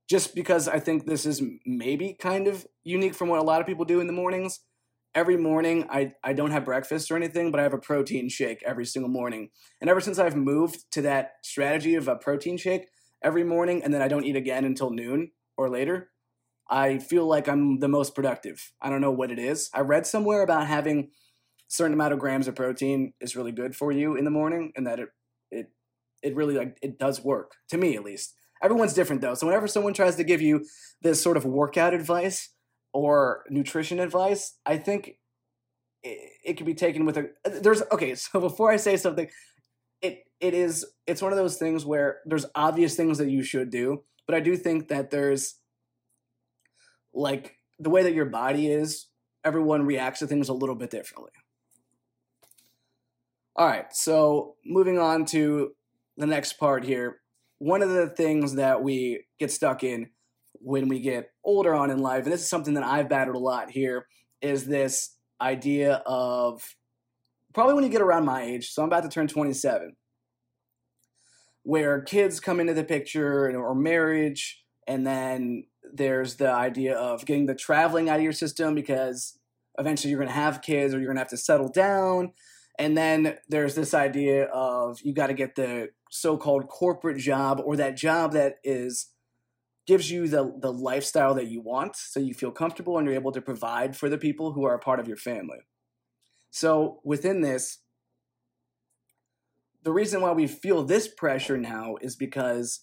[0.07, 3.67] just because I think this is maybe kind of unique from what a lot of
[3.67, 4.61] people do in the mornings,
[5.15, 8.63] every morning I, I don't have breakfast or anything, but I have a protein shake
[8.67, 9.49] every single morning.
[9.81, 12.87] And ever since I've moved to that strategy of a protein shake
[13.25, 16.11] every morning and then I don't eat again until noon or later,
[16.69, 18.75] I feel like I'm the most productive.
[18.83, 19.71] I don't know what it is.
[19.73, 21.13] I read somewhere about having
[21.69, 24.87] certain amount of grams of protein is really good for you in the morning and
[24.87, 25.09] that it
[25.51, 25.67] it
[26.23, 28.35] it really like it does work to me at least.
[28.63, 29.35] Everyone's different though.
[29.35, 30.65] So whenever someone tries to give you
[31.03, 32.51] this sort of workout advice,
[32.97, 35.19] or nutrition advice, I think
[36.03, 39.29] it, it could be taken with a there's okay, so before I say something,
[40.01, 43.71] it it is it's one of those things where there's obvious things that you should
[43.71, 45.57] do, but I do think that there's
[47.13, 49.09] like the way that your body is,
[49.45, 51.33] everyone reacts to things a little bit differently.
[53.59, 55.71] All right, so moving on to
[56.19, 57.23] the next part here.
[57.57, 60.11] One of the things that we get stuck in
[60.53, 63.39] when we get older on in life, and this is something that I've battled a
[63.39, 64.09] lot here,
[64.43, 66.63] is this idea of
[67.55, 69.97] probably when you get around my age, so I'm about to turn 27,
[71.63, 75.65] where kids come into the picture or marriage, and then
[75.95, 79.39] there's the idea of getting the traveling out of your system because
[79.79, 82.33] eventually you're going to have kids or you're going to have to settle down.
[82.79, 87.61] And then there's this idea of you got to get the so called corporate job
[87.65, 89.09] or that job that is
[89.87, 93.33] gives you the the lifestyle that you want so you feel comfortable and you're able
[93.33, 95.59] to provide for the people who are a part of your family.
[96.51, 97.79] So within this
[99.83, 102.81] the reason why we feel this pressure now is because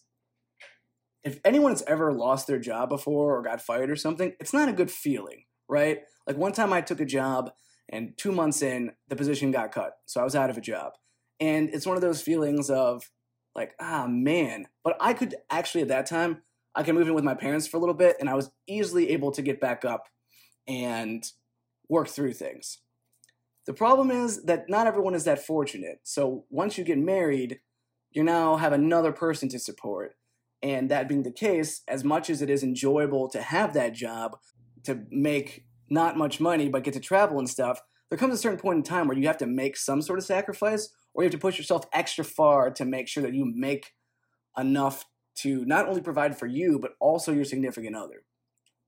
[1.24, 4.74] if anyone's ever lost their job before or got fired or something, it's not a
[4.74, 6.00] good feeling, right?
[6.26, 7.52] Like one time I took a job
[7.90, 9.98] and 2 months in the position got cut.
[10.06, 10.94] So I was out of a job.
[11.40, 13.10] And it's one of those feelings of
[13.56, 16.42] like, ah man, but I could actually at that time
[16.76, 19.10] I could move in with my parents for a little bit, and I was easily
[19.10, 20.08] able to get back up
[20.68, 21.24] and
[21.88, 22.80] work through things.
[23.68, 26.00] The problem is that not everyone is that fortunate.
[26.04, 27.60] So once you get married,
[28.12, 30.16] you now have another person to support.
[30.62, 34.38] And that being the case, as much as it is enjoyable to have that job,
[34.86, 38.60] to make not much money, but get to travel and stuff, there comes a certain
[38.60, 41.32] point in time where you have to make some sort of sacrifice, or you have
[41.34, 43.94] to push yourself extra far to make sure that you make
[44.58, 48.24] enough to not only provide for you, but also your significant other.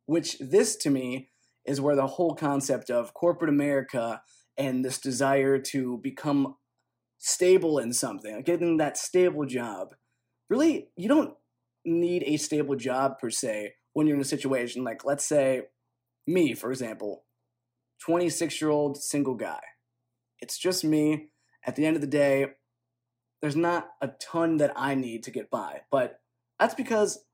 [0.05, 1.29] Which, this to me,
[1.65, 4.21] is where the whole concept of corporate America
[4.57, 6.55] and this desire to become
[7.17, 9.95] stable in something, getting that stable job.
[10.49, 11.33] Really, you don't
[11.83, 15.63] need a stable job per se when you're in a situation like, let's say,
[16.27, 17.23] me, for example,
[18.01, 19.61] 26 year old single guy.
[20.39, 21.29] It's just me.
[21.65, 22.47] At the end of the day,
[23.41, 26.19] there's not a ton that I need to get by, but
[26.59, 27.25] that's because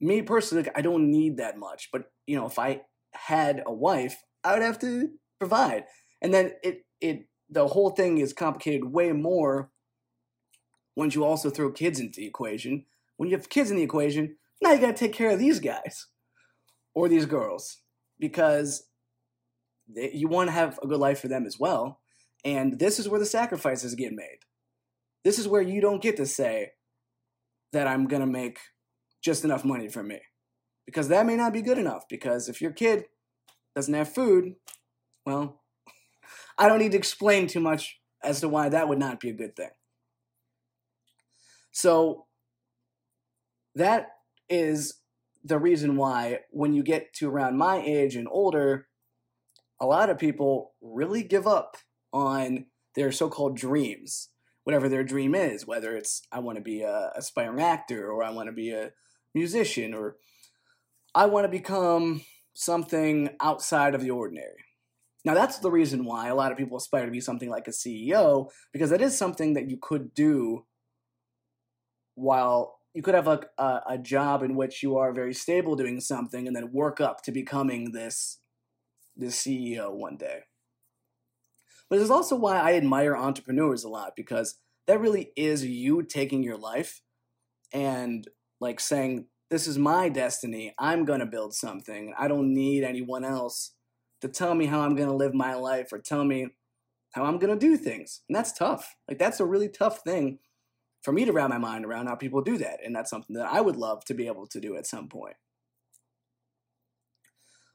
[0.00, 1.88] me personally, I don't need that much.
[1.92, 5.84] But you know, if I had a wife, I would have to provide.
[6.22, 9.70] And then it it the whole thing is complicated way more
[10.94, 12.84] once you also throw kids into the equation.
[13.16, 15.60] When you have kids in the equation, now you got to take care of these
[15.60, 16.06] guys
[16.94, 17.78] or these girls
[18.18, 18.84] because
[19.88, 22.00] they, you want to have a good life for them as well.
[22.44, 24.38] And this is where the sacrifices get made.
[25.24, 26.70] This is where you don't get to say,
[27.72, 28.58] that I'm going to make
[29.22, 30.20] just enough money for me.
[30.84, 32.04] Because that may not be good enough.
[32.08, 33.04] Because if your kid
[33.74, 34.54] doesn't have food,
[35.24, 35.62] well,
[36.58, 39.34] I don't need to explain too much as to why that would not be a
[39.34, 39.70] good thing.
[41.72, 42.26] So,
[43.74, 44.08] that
[44.48, 44.94] is
[45.46, 48.88] the reason why when you get to around my age and older,
[49.80, 51.76] a lot of people really give up
[52.12, 54.30] on their so called dreams
[54.66, 58.30] whatever their dream is, whether it's I want to be a aspiring actor or I
[58.30, 58.90] want to be a
[59.32, 60.16] musician or
[61.14, 64.64] I want to become something outside of the ordinary.
[65.24, 67.70] Now, that's the reason why a lot of people aspire to be something like a
[67.70, 70.66] CEO, because that is something that you could do
[72.16, 76.00] while you could have a, a, a job in which you are very stable doing
[76.00, 78.38] something and then work up to becoming this,
[79.14, 80.44] this CEO one day.
[81.90, 86.42] But it's also why I admire entrepreneurs a lot because that really is you taking
[86.42, 87.02] your life
[87.70, 88.26] and
[88.62, 90.74] like saying, This is my destiny.
[90.78, 92.14] I'm going to build something.
[92.18, 93.74] I don't need anyone else
[94.22, 96.46] to tell me how I'm going to live my life or tell me
[97.12, 98.22] how I'm going to do things.
[98.26, 98.96] And that's tough.
[99.06, 100.38] Like, that's a really tough thing
[101.06, 102.80] for me to wrap my mind around how people do that.
[102.84, 105.36] And that's something that I would love to be able to do at some point.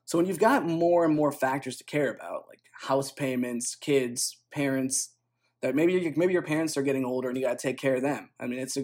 [0.03, 4.35] So when you've got more and more factors to care about, like house payments, kids,
[4.53, 5.13] parents,
[5.61, 8.01] that maybe maybe your parents are getting older and you got to take care of
[8.01, 8.31] them.
[8.37, 8.83] I mean, it's a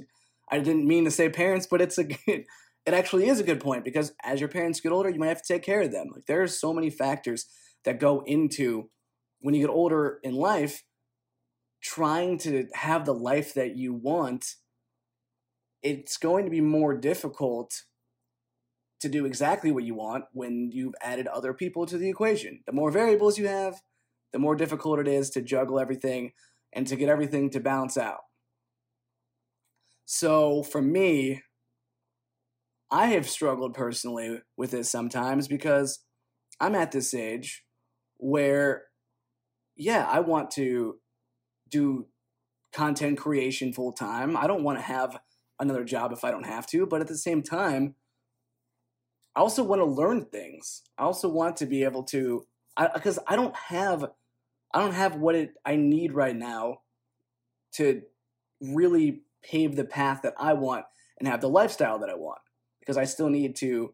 [0.49, 2.45] I didn't mean to say parents, but it's a good,
[2.85, 5.41] it actually is a good point because as your parents get older, you might have
[5.41, 6.07] to take care of them.
[6.15, 7.47] Like there's so many factors
[7.83, 8.89] that go into
[9.41, 10.85] when you get older in life
[11.81, 14.55] trying to have the life that you want.
[15.83, 17.83] It's going to be more difficult
[18.99, 22.61] to do exactly what you want when you've added other people to the equation.
[22.65, 23.81] The more variables you have,
[24.33, 26.31] the more difficult it is to juggle everything
[26.73, 28.21] and to get everything to balance out.
[30.05, 31.41] So for me,
[32.89, 35.99] I have struggled personally with this sometimes because
[36.59, 37.63] I'm at this age
[38.17, 38.85] where,
[39.75, 40.95] yeah, I want to
[41.69, 42.07] do
[42.73, 44.37] content creation full time.
[44.37, 45.19] I don't want to have
[45.59, 47.95] another job if I don't have to, but at the same time,
[49.35, 50.83] I also want to learn things.
[50.97, 52.45] I also want to be able to
[52.93, 54.05] because I, I, don't have
[54.73, 56.79] I don't have what it I need right now
[57.73, 58.01] to
[58.61, 60.85] really pave the path that I want
[61.19, 62.39] and have the lifestyle that I want
[62.79, 63.93] because I still need to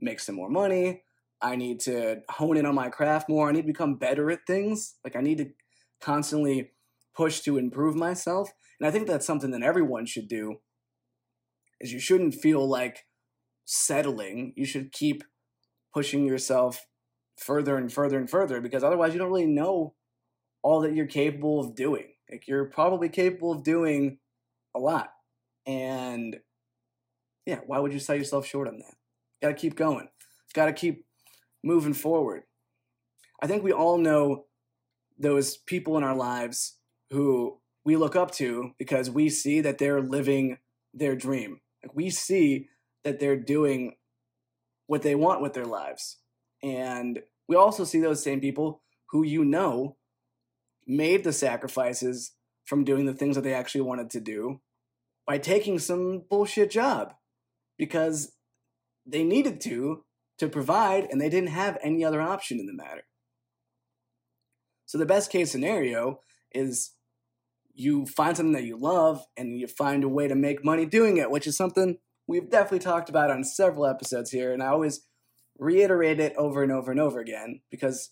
[0.00, 1.02] make some more money.
[1.42, 3.48] I need to hone in on my craft more.
[3.48, 4.94] I need to become better at things.
[5.04, 5.50] Like I need to
[6.00, 6.70] constantly
[7.16, 8.50] push to improve myself.
[8.78, 10.60] And I think that's something that everyone should do.
[11.80, 13.06] Is you shouldn't feel like
[13.64, 14.52] settling.
[14.56, 15.24] You should keep
[15.94, 16.86] pushing yourself
[17.38, 19.94] further and further and further because otherwise you don't really know
[20.62, 22.06] all that you're capable of doing.
[22.30, 24.18] Like you're probably capable of doing
[24.76, 25.10] a lot.
[25.66, 26.36] And
[27.46, 28.94] yeah, why would you sell yourself short on that?
[29.42, 30.08] Got to keep going.
[30.52, 31.06] Got to keep
[31.64, 32.42] moving forward.
[33.42, 34.44] I think we all know
[35.18, 36.76] those people in our lives
[37.10, 40.58] who we look up to because we see that they're living
[40.92, 41.60] their dream.
[41.82, 42.68] Like we see
[43.04, 43.96] that they're doing
[44.86, 46.18] what they want with their lives.
[46.62, 49.96] And we also see those same people who you know
[50.86, 52.32] made the sacrifices
[52.64, 54.60] from doing the things that they actually wanted to do
[55.26, 57.14] by taking some bullshit job
[57.78, 58.32] because
[59.06, 60.04] they needed to
[60.38, 63.02] to provide and they didn't have any other option in the matter.
[64.86, 66.20] So the best case scenario
[66.52, 66.92] is
[67.80, 71.16] you find something that you love and you find a way to make money doing
[71.16, 75.00] it, which is something we've definitely talked about on several episodes here, and I always
[75.58, 78.10] reiterate it over and over and over again because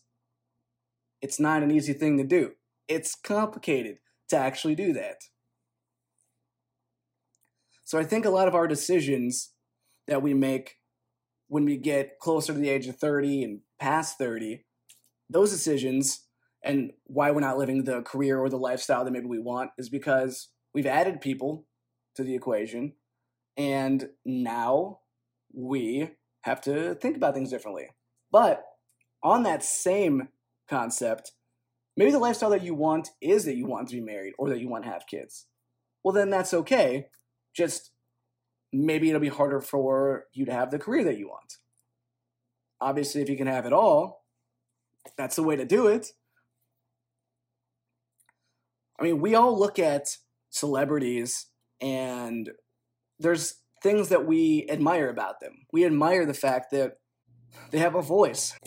[1.23, 2.53] it's not an easy thing to do.
[2.89, 3.99] It's complicated
[4.31, 5.17] to actually do that.
[7.85, 9.53] So I think a lot of our decisions
[10.07, 10.77] that we make
[11.49, 14.65] when we get closer to the age of 30 and past 30,
[15.31, 16.28] those decisions
[16.65, 19.89] and why we're not living the career or the lifestyle that maybe we want is
[19.89, 21.67] because we've added people
[22.17, 22.95] to the equation
[23.57, 25.01] and now
[25.53, 26.11] we
[26.43, 27.89] have to think about things differently.
[28.31, 28.65] But
[29.23, 30.29] on that same
[30.69, 31.33] concept,
[31.97, 34.61] maybe the lifestyle that you want is that you want to be married or that
[34.61, 35.47] you want to have kids.
[36.05, 37.07] Well, then that's okay.
[37.55, 37.91] Just
[38.73, 41.55] maybe it'll be harder for you to have the career that you want.
[42.81, 44.25] Obviously, if you can have it all,
[45.17, 46.13] that's the way to do it.
[48.99, 50.17] I mean, we all look at
[50.51, 51.47] celebrities
[51.81, 52.51] and
[53.19, 55.67] there's things that we admire about them.
[55.73, 56.99] We admire the fact that
[57.71, 58.59] they have a voice.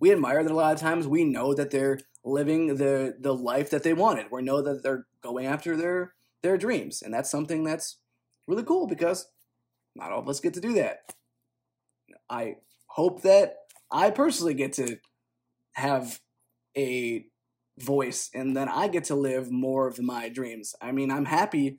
[0.00, 3.70] We admire that a lot of times we know that they're living the the life
[3.70, 4.26] that they wanted.
[4.30, 7.98] We know that they're going after their their dreams, and that's something that's
[8.46, 9.28] really cool because
[9.94, 11.14] not all of us get to do that.
[12.28, 12.56] I
[12.86, 13.56] hope that
[13.90, 14.98] I personally get to
[15.72, 16.20] have
[16.76, 17.26] a
[17.82, 20.74] voice and then I get to live more of my dreams.
[20.80, 21.78] I mean, I'm happy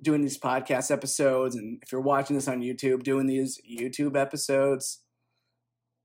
[0.00, 5.00] doing these podcast episodes and if you're watching this on YouTube doing these YouTube episodes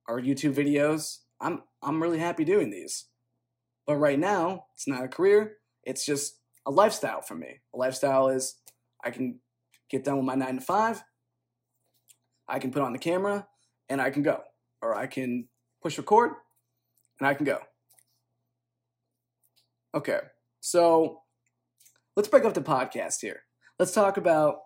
[0.08, 3.06] or YouTube videos I'm I'm really happy doing these.
[3.86, 7.60] But right now it's not a career it's just a lifestyle for me.
[7.74, 8.56] A lifestyle is
[9.04, 9.40] I can
[9.90, 11.04] get done with my 9 to 5
[12.48, 13.48] I can put on the camera
[13.90, 14.42] and I can go.
[14.82, 15.48] Or I can
[15.82, 16.32] push record
[17.20, 17.60] and I can go
[19.94, 20.20] Okay,
[20.62, 21.22] so
[22.16, 23.42] let's break up the podcast here.
[23.78, 24.60] Let's talk about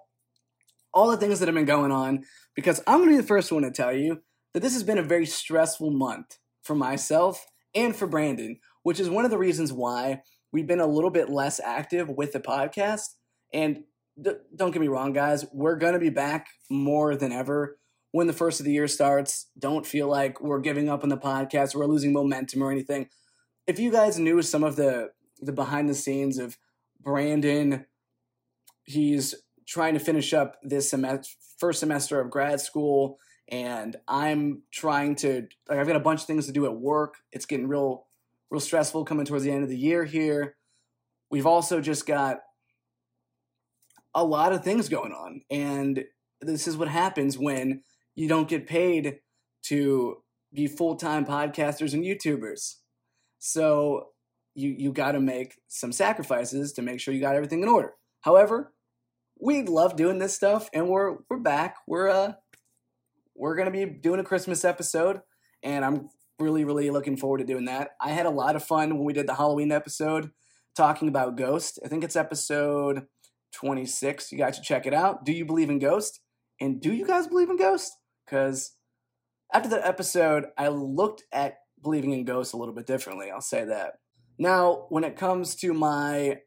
[0.93, 3.51] all the things that have been going on because I'm going to be the first
[3.51, 4.21] one to tell you
[4.53, 9.09] that this has been a very stressful month for myself and for Brandon, which is
[9.09, 10.21] one of the reasons why
[10.53, 13.15] we've been a little bit less active with the podcast.
[13.51, 13.84] And
[14.23, 17.80] th- don't get me wrong, guys, we're going to be back more than ever
[18.11, 19.49] when the first of the year starts.
[19.57, 23.09] Don't feel like we're giving up on the podcast, we're losing momentum or anything.
[23.67, 25.09] If you guys knew some of the
[25.41, 26.57] the behind the scenes of
[27.01, 27.86] Brandon,
[28.83, 29.36] he's
[29.67, 35.47] trying to finish up this semester, first semester of grad school, and I'm trying to.
[35.69, 37.15] Like, I've got a bunch of things to do at work.
[37.31, 38.07] It's getting real,
[38.49, 40.55] real stressful coming towards the end of the year here.
[41.29, 42.39] We've also just got
[44.13, 46.05] a lot of things going on, and
[46.41, 47.81] this is what happens when
[48.15, 49.19] you don't get paid
[49.63, 50.17] to
[50.53, 52.75] be full time podcasters and YouTubers.
[53.39, 54.09] So
[54.56, 57.93] you you got to make some sacrifices to make sure you got everything in order.
[58.22, 58.74] However,
[59.39, 61.76] we love doing this stuff, and we're we're back.
[61.88, 62.34] We're uh
[63.36, 65.22] we're gonna be doing a Christmas episode,
[65.62, 67.91] and I'm really really looking forward to doing that.
[68.01, 70.32] I had a lot of fun when we did the Halloween episode
[70.76, 71.80] talking about Ghost.
[71.84, 73.08] I think it's episode
[73.53, 74.32] 26.
[74.32, 75.26] You guys should check it out.
[75.26, 76.22] Do you believe in Ghost?
[76.60, 77.91] And do you guys believe in Ghost?
[78.26, 78.74] Because
[79.53, 83.30] after that episode, I looked at believing in ghosts a little bit differently.
[83.32, 83.99] I'll say that.
[84.38, 86.39] Now, when it comes to my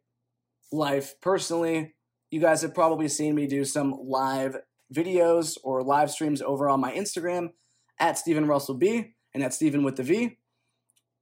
[0.70, 1.94] life personally,
[2.30, 4.56] you guys have probably seen me do some live
[4.94, 7.50] videos or live streams over on my Instagram
[7.98, 10.38] at Steven Russell B and at Steven with the V.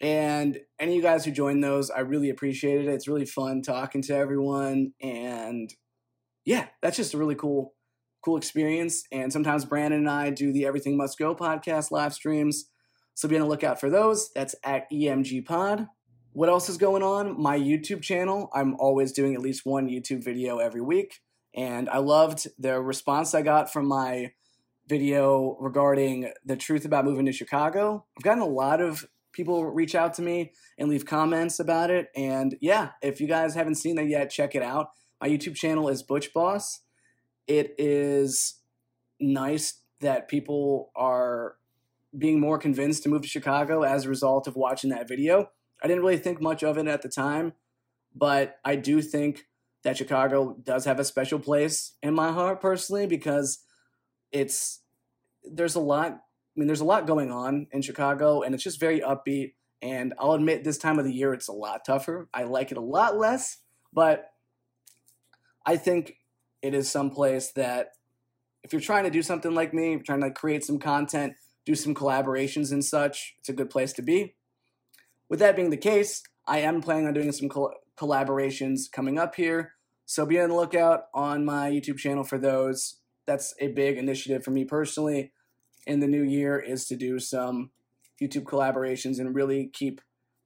[0.00, 2.92] And any of you guys who joined those, I really appreciated it.
[2.92, 4.92] It's really fun talking to everyone.
[5.00, 5.72] And
[6.44, 7.74] yeah, that's just a really cool,
[8.24, 9.04] cool experience.
[9.10, 12.66] And sometimes Brandon and I do the Everything Must Go podcast live streams.
[13.14, 14.30] So be on the lookout for those.
[14.34, 15.86] That's at EMG Pod.
[16.36, 17.40] What else is going on?
[17.40, 18.50] My YouTube channel.
[18.52, 21.22] I'm always doing at least one YouTube video every week.
[21.54, 24.32] And I loved the response I got from my
[24.86, 28.04] video regarding the truth about moving to Chicago.
[28.18, 32.08] I've gotten a lot of people reach out to me and leave comments about it.
[32.14, 34.90] And yeah, if you guys haven't seen that yet, check it out.
[35.22, 36.82] My YouTube channel is Butch Boss.
[37.46, 38.60] It is
[39.18, 41.56] nice that people are
[42.18, 45.48] being more convinced to move to Chicago as a result of watching that video.
[45.82, 47.52] I didn't really think much of it at the time,
[48.14, 49.46] but I do think
[49.82, 53.60] that Chicago does have a special place in my heart personally because
[54.32, 54.80] it's
[55.44, 56.18] there's a lot I
[56.56, 59.52] mean there's a lot going on in Chicago and it's just very upbeat
[59.82, 62.28] and I'll admit this time of the year it's a lot tougher.
[62.32, 63.58] I like it a lot less,
[63.92, 64.30] but
[65.64, 66.16] I think
[66.62, 67.90] it is some place that
[68.62, 71.94] if you're trying to do something like me, trying to create some content, do some
[71.94, 74.35] collaborations and such, it's a good place to be.
[75.28, 79.34] With that being the case, I am planning on doing some col- collaborations coming up
[79.34, 79.72] here.
[80.04, 83.00] So be on the lookout on my YouTube channel for those.
[83.26, 85.32] That's a big initiative for me personally
[85.86, 87.70] in the new year is to do some
[88.22, 90.00] YouTube collaborations and really keep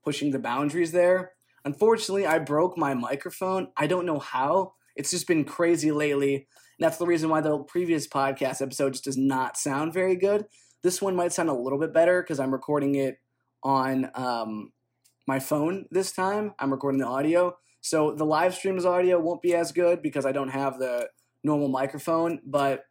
[0.04, 1.32] pushing the boundaries there.
[1.64, 3.68] Unfortunately, I broke my microphone.
[3.76, 4.74] I don't know how.
[4.96, 6.34] It's just been crazy lately.
[6.34, 6.44] And
[6.86, 10.46] that's the reason why the previous podcast episode just does not sound very good.
[10.82, 13.18] This one might sound a little bit better because I'm recording it
[13.62, 14.72] on um,
[15.26, 16.54] my phone this time.
[16.58, 17.56] I'm recording the audio.
[17.80, 21.08] So the live stream's audio won't be as good because I don't have the
[21.42, 22.84] normal microphone, but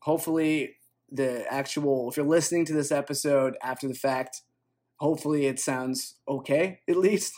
[0.00, 0.76] hopefully
[1.10, 4.42] the actual if you're listening to this episode after the fact,
[4.96, 7.34] hopefully it sounds okay at least.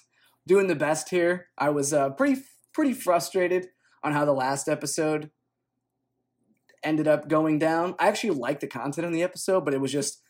[0.46, 1.48] Doing the best here.
[1.59, 2.42] I was uh, pretty
[2.72, 3.68] pretty frustrated
[4.02, 5.30] on how the last episode
[6.82, 7.94] ended up going down.
[7.98, 10.22] I actually liked the content in the episode, but it was just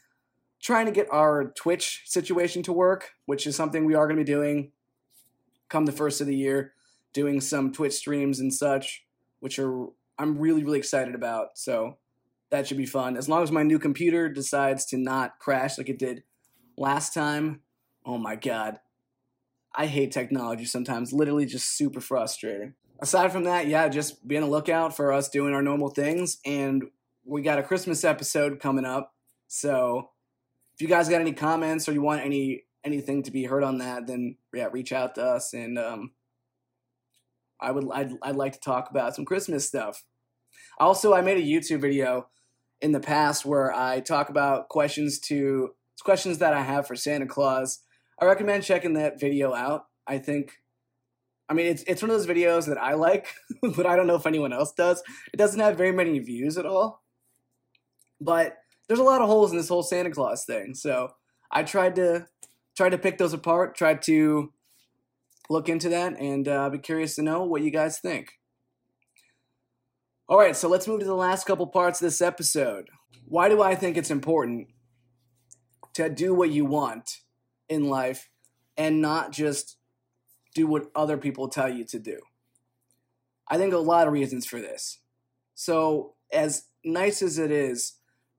[0.61, 4.25] trying to get our Twitch situation to work, which is something we are going to
[4.25, 4.73] be doing
[5.69, 6.73] come the first of the year,
[7.13, 9.05] doing some Twitch streams and such,
[9.41, 9.87] which are
[10.19, 11.59] I'm really really excited about.
[11.59, 11.99] So
[12.51, 13.17] that should be fun.
[13.17, 16.23] As long as my new computer decides to not crash like it did
[16.77, 17.61] last time.
[18.05, 18.81] Oh my god.
[19.75, 22.75] I hate technology sometimes, literally just super frustrating.
[23.01, 26.39] Aside from that, yeah, just be on the lookout for us doing our normal things
[26.45, 26.85] and
[27.25, 29.15] we got a Christmas episode coming up.
[29.47, 30.11] So
[30.79, 33.79] if you guys got any comments or you want any anything to be heard on
[33.79, 36.13] that, then yeah, reach out to us and um,
[37.61, 40.05] I would I'd, I'd like to talk about some Christmas stuff.
[40.79, 42.29] Also, I made a YouTube video
[42.81, 45.71] in the past where I talk about questions to
[46.05, 47.81] questions that I have for Santa Claus.
[48.21, 49.87] I recommend checking that video out.
[50.07, 50.53] I think
[51.49, 53.27] I mean it's it's one of those videos that I like,
[53.75, 55.03] but I don't know if anyone else does.
[55.33, 57.03] It doesn't have very many views at all.
[58.21, 58.59] But
[58.89, 60.75] there's a lot of holes in this whole Santa Claus thing.
[60.75, 61.13] So
[61.53, 62.27] I tried to
[62.77, 64.53] try to pick those apart, tried to
[65.51, 68.33] look into that and uh, be curious to know what you guys think.
[70.29, 72.89] All right, so let's move to the last couple parts of this episode.
[73.25, 74.69] Why do I think it's important
[75.95, 77.21] to do what you want
[77.69, 78.29] in life
[78.77, 79.77] and not just
[80.55, 82.19] do what other people tell you to do?
[83.49, 84.99] I think a lot of reasons for this.
[85.55, 87.98] So, as nice as it is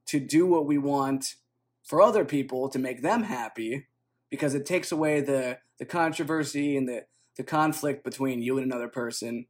[0.09, 1.35] to do what we want
[1.83, 3.87] for other people to make them happy,
[4.29, 7.05] because it takes away the, the controversy and the,
[7.37, 9.47] the conflict between you and another person,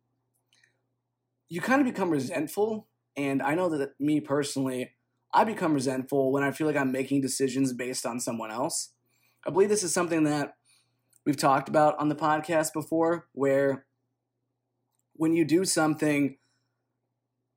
[1.49, 2.87] you kind of become resentful.
[3.17, 4.91] And I know that me personally,
[5.33, 8.93] I become resentful when I feel like I'm making decisions based on someone else.
[9.45, 10.53] I believe this is something that
[11.25, 13.85] we've talked about on the podcast before, where
[15.13, 16.37] when you do something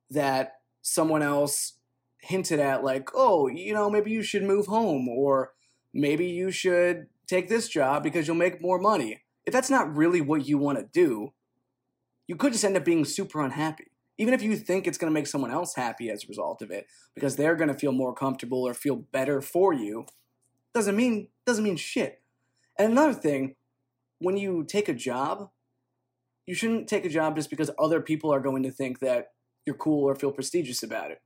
[0.09, 1.77] that someone else
[2.23, 5.53] hinted at, like, oh, you know, maybe you should move home, or
[5.93, 9.23] maybe you should take this job because you'll make more money.
[9.45, 11.33] If that's not really what you want to do,
[12.27, 13.91] you could just end up being super unhappy.
[14.17, 16.71] Even if you think it's going to make someone else happy as a result of
[16.71, 20.05] it, because they're going to feel more comfortable or feel better for you,
[20.73, 22.21] doesn't mean doesn't mean shit.
[22.77, 23.55] And another thing,
[24.19, 25.49] when you take a job,
[26.45, 29.31] you shouldn't take a job just because other people are going to think that
[29.65, 31.21] you're cool or feel prestigious about it.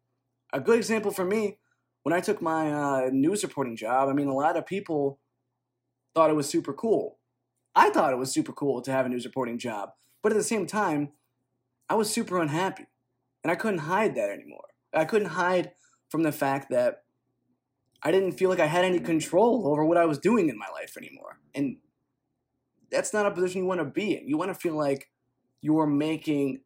[0.53, 1.57] A good example for me,
[2.03, 5.19] when I took my uh, news reporting job, I mean, a lot of people
[6.15, 7.17] thought it was super cool.
[7.75, 9.89] I thought it was super cool to have a news reporting job,
[10.23, 11.09] but at the same time,
[11.89, 12.87] I was super unhappy.
[13.43, 14.65] And I couldn't hide that anymore.
[14.93, 15.71] I couldn't hide
[16.09, 17.03] from the fact that
[18.01, 20.67] I didn't feel like I had any control over what I was doing in my
[20.73, 21.39] life anymore.
[21.53, 21.77] And
[22.89, 24.27] that's not a position you want to be in.
[24.27, 25.09] You want to feel like
[25.61, 26.61] you're making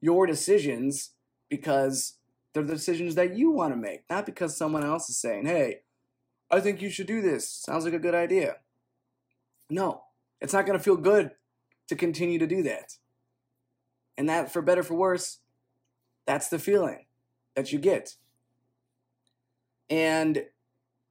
[0.00, 1.10] your decisions
[1.48, 2.18] because
[2.52, 5.80] they're the decisions that you want to make, not because someone else is saying, hey,
[6.50, 7.48] I think you should do this.
[7.48, 8.56] Sounds like a good idea.
[9.70, 10.02] No,
[10.40, 11.30] it's not going to feel good
[11.88, 12.98] to continue to do that.
[14.18, 15.38] And that, for better for worse,
[16.26, 17.06] that's the feeling
[17.56, 18.16] that you get.
[19.88, 20.44] And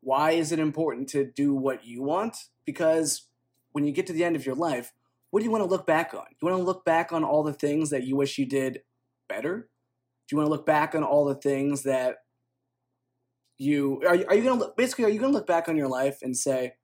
[0.01, 2.37] why is it important to do what you want?
[2.65, 3.23] Because
[3.71, 4.93] when you get to the end of your life,
[5.31, 6.25] what do you want to look back on?
[6.29, 8.83] You want to look back on all the things that you wish you did
[9.27, 9.69] better?
[10.31, 12.19] Do you want to look back on all the things that
[13.57, 14.15] you are?
[14.29, 15.03] Are you going to basically?
[15.03, 16.75] Are you going to look back on your life and say,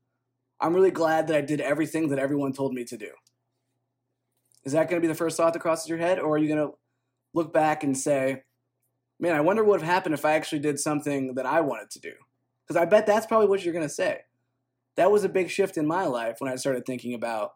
[0.59, 3.11] "I'm really glad that I did everything that everyone told me to do"?
[4.65, 6.53] Is that going to be the first thought that crosses your head, or are you
[6.53, 6.73] going to
[7.33, 8.43] look back and say,
[9.17, 11.89] "Man, I wonder what would have happened if I actually did something that I wanted
[11.91, 12.13] to do"?
[12.67, 14.23] Because I bet that's probably what you're going to say
[14.97, 17.51] that was a big shift in my life when I started thinking about,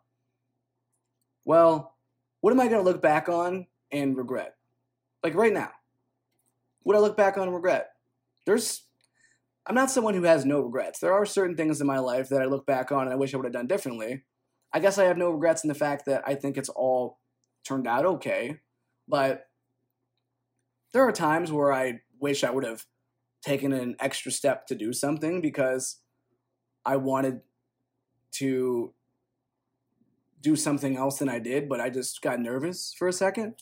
[1.44, 1.98] well,
[2.40, 4.56] what am I going to look back on and regret?
[5.22, 5.72] Like right now,
[6.84, 7.90] what I look back on and regret?
[8.46, 8.84] There's,
[9.66, 11.00] I'm not someone who has no regrets.
[11.00, 13.34] There are certain things in my life that I look back on and I wish
[13.34, 14.24] I would have done differently.
[14.74, 17.20] I guess I have no regrets in the fact that I think it's all
[17.66, 18.60] turned out okay,
[19.08, 19.46] but
[20.94, 22.86] there are times where I wish I would have
[23.44, 26.00] taken an extra step to do something because
[26.86, 27.42] I wanted
[28.34, 28.94] to
[30.42, 33.56] do something else than I did, but I just got nervous for a second.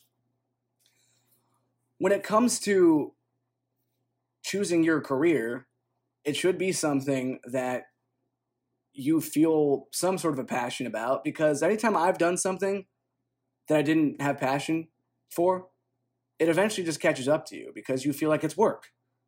[2.00, 3.14] When it comes to
[4.42, 5.68] choosing your career,
[6.26, 7.84] it should be something that
[8.92, 12.86] you feel some sort of a passion about because anytime I've done something
[13.68, 14.88] that I didn't have passion
[15.30, 15.68] for,
[16.40, 18.88] it eventually just catches up to you because you feel like it's work.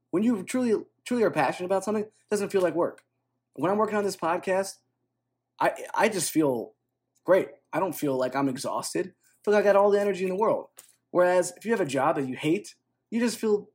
[0.09, 3.03] When you truly truly are passionate about something, it doesn't feel like work
[3.55, 4.76] when I'm working on this podcast,
[5.59, 6.74] I I just feel
[7.26, 7.49] great.
[7.74, 9.07] I don't feel like I'm exhausted.
[9.07, 10.67] I feel like I got all the energy in the world.
[11.12, 12.76] Whereas if you have a job that you hate,
[13.09, 13.70] you just feel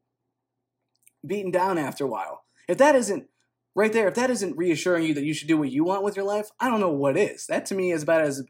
[1.25, 2.45] beaten down after a while.
[2.69, 3.29] If that isn't
[3.75, 6.17] right there, if that isn't reassuring you that you should do what you want with
[6.17, 7.47] your life, I don't know what is.
[7.47, 8.43] That to me is about as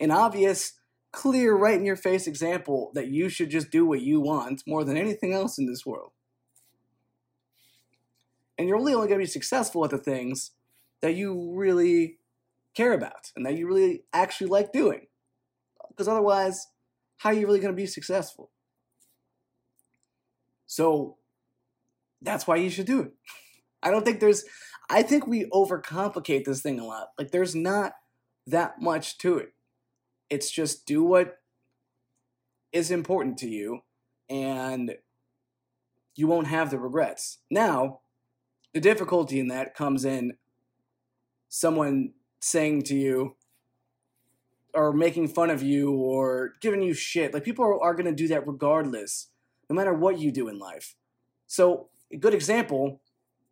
[0.00, 0.72] an obvious,
[1.12, 4.84] clear, right in your face example that you should just do what you want more
[4.84, 6.12] than anything else in this world.
[8.56, 10.52] And you're really only going to be successful at the things
[11.00, 12.18] that you really
[12.74, 15.06] care about and that you really actually like doing.
[15.88, 16.68] Because otherwise,
[17.20, 18.50] how are you really going to be successful?
[20.66, 21.18] So
[22.22, 23.12] that's why you should do it.
[23.82, 24.44] I don't think there's,
[24.88, 27.08] I think we overcomplicate this thing a lot.
[27.18, 27.92] Like, there's not
[28.46, 29.52] that much to it.
[30.30, 31.36] It's just do what
[32.72, 33.80] is important to you
[34.30, 34.94] and
[36.16, 37.38] you won't have the regrets.
[37.50, 38.00] Now,
[38.72, 40.38] the difficulty in that comes in
[41.50, 43.36] someone saying to you
[44.74, 47.34] or making fun of you or giving you shit.
[47.34, 49.28] Like people are, are going to do that regardless,
[49.68, 50.94] no matter what you do in life.
[51.46, 53.00] So, a good example,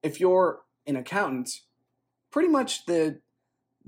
[0.03, 1.51] if you're an accountant,
[2.31, 3.21] pretty much the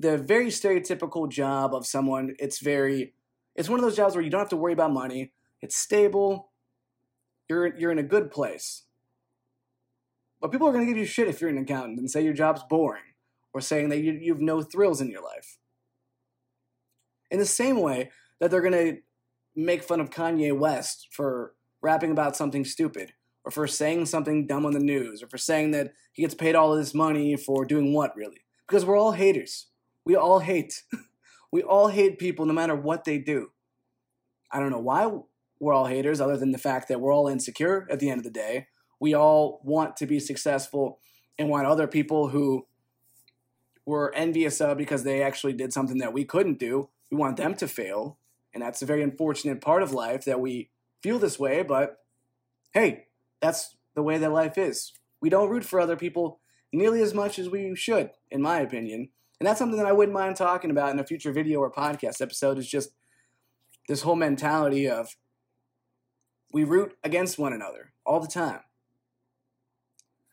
[0.00, 2.34] the very stereotypical job of someone.
[2.38, 3.12] It's very,
[3.54, 5.32] it's one of those jobs where you don't have to worry about money.
[5.60, 6.50] It's stable.
[7.48, 8.84] You're you're in a good place.
[10.40, 12.32] But people are going to give you shit if you're an accountant and say your
[12.32, 13.02] job's boring
[13.52, 15.58] or saying that you, you have no thrills in your life.
[17.30, 18.10] In the same way
[18.40, 18.98] that they're going to
[19.54, 23.12] make fun of Kanye West for rapping about something stupid
[23.44, 26.54] or for saying something dumb on the news or for saying that he gets paid
[26.54, 28.40] all this money for doing what, really?
[28.66, 29.66] Because we're all haters.
[30.04, 30.82] We all hate.
[31.52, 33.50] we all hate people no matter what they do.
[34.52, 35.10] I don't know why
[35.60, 38.24] we're all haters, other than the fact that we're all insecure at the end of
[38.24, 38.68] the day.
[38.98, 40.98] We all want to be successful
[41.38, 42.66] and want other people who
[43.86, 46.88] we're envious of because they actually did something that we couldn't do.
[47.10, 48.18] We want them to fail.
[48.52, 50.70] And that's a very unfortunate part of life that we
[51.02, 51.98] feel this way, but
[52.72, 53.06] hey,
[53.40, 54.92] that's the way that life is.
[55.20, 56.40] We don't root for other people
[56.72, 59.08] nearly as much as we should, in my opinion.
[59.38, 62.20] And that's something that I wouldn't mind talking about in a future video or podcast
[62.20, 62.90] episode is just
[63.88, 65.16] this whole mentality of
[66.52, 68.60] we root against one another all the time.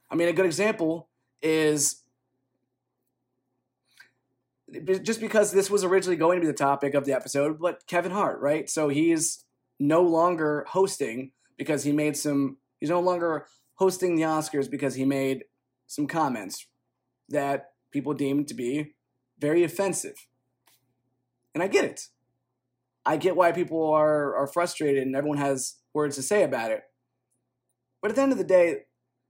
[0.10, 1.10] I mean, a good example
[1.42, 2.04] is
[5.02, 8.12] just because this was originally going to be the topic of the episode, but Kevin
[8.12, 8.70] Hart, right?
[8.70, 9.46] So he's
[9.80, 15.06] no longer hosting because he made some, he's no longer hosting the Oscars because he
[15.06, 15.46] made
[15.86, 16.68] some comments
[17.30, 18.96] that people deemed to be
[19.40, 20.28] very offensive.
[21.54, 22.08] And I get it.
[23.06, 26.84] I get why people are, are frustrated and everyone has words to say about it.
[28.02, 28.80] But at the end of the day,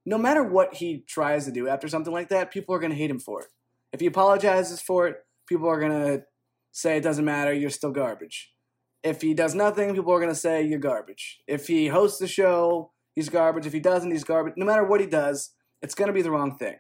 [0.06, 2.98] no matter what he tries to do after something like that, people are going to
[2.98, 3.50] hate him for it.
[3.94, 5.18] If he apologizes for it,
[5.48, 6.24] people are to
[6.72, 8.52] say it doesn't matter, you're still garbage.
[9.04, 11.40] If he does nothing, people are to say you're garbage.
[11.48, 13.66] If he hosts the show, he's garbage.
[13.66, 14.54] If he doesn't, he's garbage.
[14.58, 16.76] No matter what he does, it's to be the wrong thing.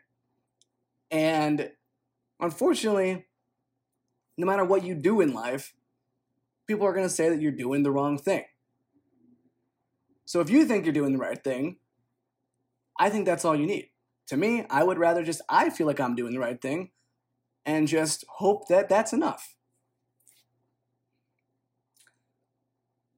[1.09, 1.71] And
[2.39, 3.25] unfortunately,
[4.37, 5.73] no matter what you do in life,
[6.67, 8.43] people are going to say that you're doing the wrong thing.
[10.25, 11.77] So if you think you're doing the right thing,
[12.99, 13.89] I think that's all you need.
[14.27, 16.91] To me, I would rather just, I feel like I'm doing the right thing
[17.67, 19.53] and just hope that that's enough.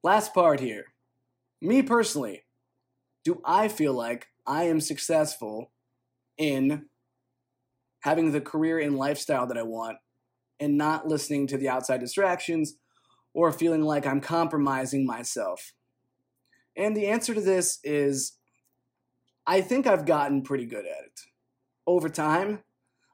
[0.02, 0.86] Last part here.
[1.62, 2.42] Me personally,
[3.24, 5.70] do I feel like I am successful
[6.36, 6.86] in
[8.00, 9.98] having the career and lifestyle that I want
[10.58, 12.74] and not listening to the outside distractions
[13.32, 15.74] or feeling like I'm compromising myself?
[16.76, 18.32] And the answer to this is
[19.46, 21.20] I think I've gotten pretty good at it.
[21.86, 22.60] Over time,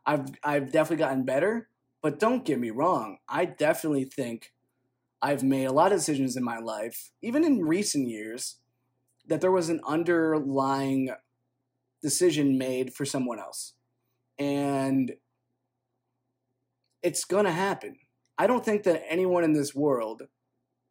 [0.06, 1.68] I've I've definitely gotten better,
[2.02, 4.52] but don't get me wrong, I definitely think
[5.20, 8.58] I've made a lot of decisions in my life, even in recent years,
[9.26, 11.10] that there was an underlying
[12.02, 13.74] decision made for someone else.
[14.38, 15.14] And
[17.02, 17.96] it's going to happen.
[18.38, 20.22] I don't think that anyone in this world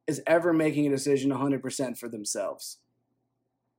[0.07, 2.80] is ever making a decision 100% for themselves.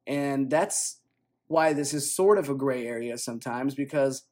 [0.06, 1.00] And that's
[1.48, 4.24] why this is sort of a gray area sometimes because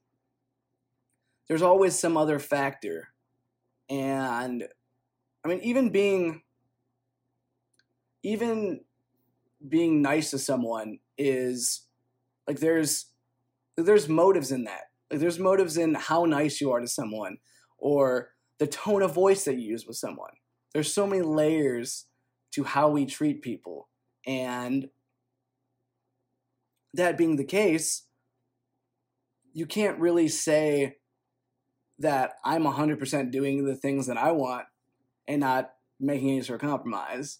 [1.48, 3.08] there's always some other factor.
[3.90, 4.64] And
[5.44, 6.42] I mean, even being
[8.22, 8.80] even
[9.68, 11.86] being nice to someone is
[12.46, 13.06] like there's
[13.76, 14.84] there's motives in that.
[15.10, 17.38] Like there's motives in how nice you are to someone
[17.78, 20.30] or the tone of voice that you use with someone.
[20.72, 22.06] There's so many layers
[22.52, 23.88] to how we treat people.
[24.26, 24.88] And
[26.94, 28.06] that being the case,
[29.52, 30.96] you can't really say
[31.98, 34.66] that I'm 100% doing the things that I want
[35.28, 35.70] and not
[36.00, 37.38] making any sort of compromise.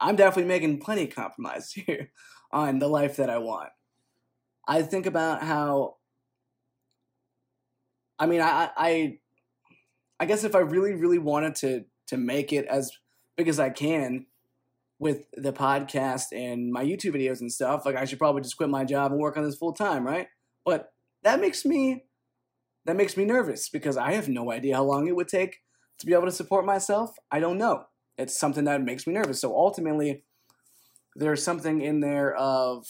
[0.00, 2.10] I'm definitely making plenty of compromise here
[2.52, 3.70] on the life that I want.
[4.66, 5.96] I think about how
[8.18, 9.18] I mean I I
[10.20, 12.90] I guess if I really really wanted to to make it as
[13.36, 14.26] big as I can
[14.98, 18.68] with the podcast and my YouTube videos and stuff, like I should probably just quit
[18.68, 20.26] my job and work on this full time, right?
[20.64, 20.92] But
[21.22, 22.04] that makes me
[22.86, 25.58] that makes me nervous because I have no idea how long it would take
[25.98, 27.16] to be able to support myself.
[27.30, 27.84] I don't know.
[28.16, 29.40] It's something that makes me nervous.
[29.40, 30.24] So ultimately,
[31.16, 32.86] there's something in there of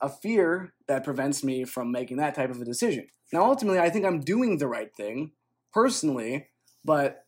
[0.00, 3.06] a fear that prevents me from making that type of a decision.
[3.32, 5.32] Now, ultimately, I think I'm doing the right thing
[5.72, 6.48] personally,
[6.84, 7.24] but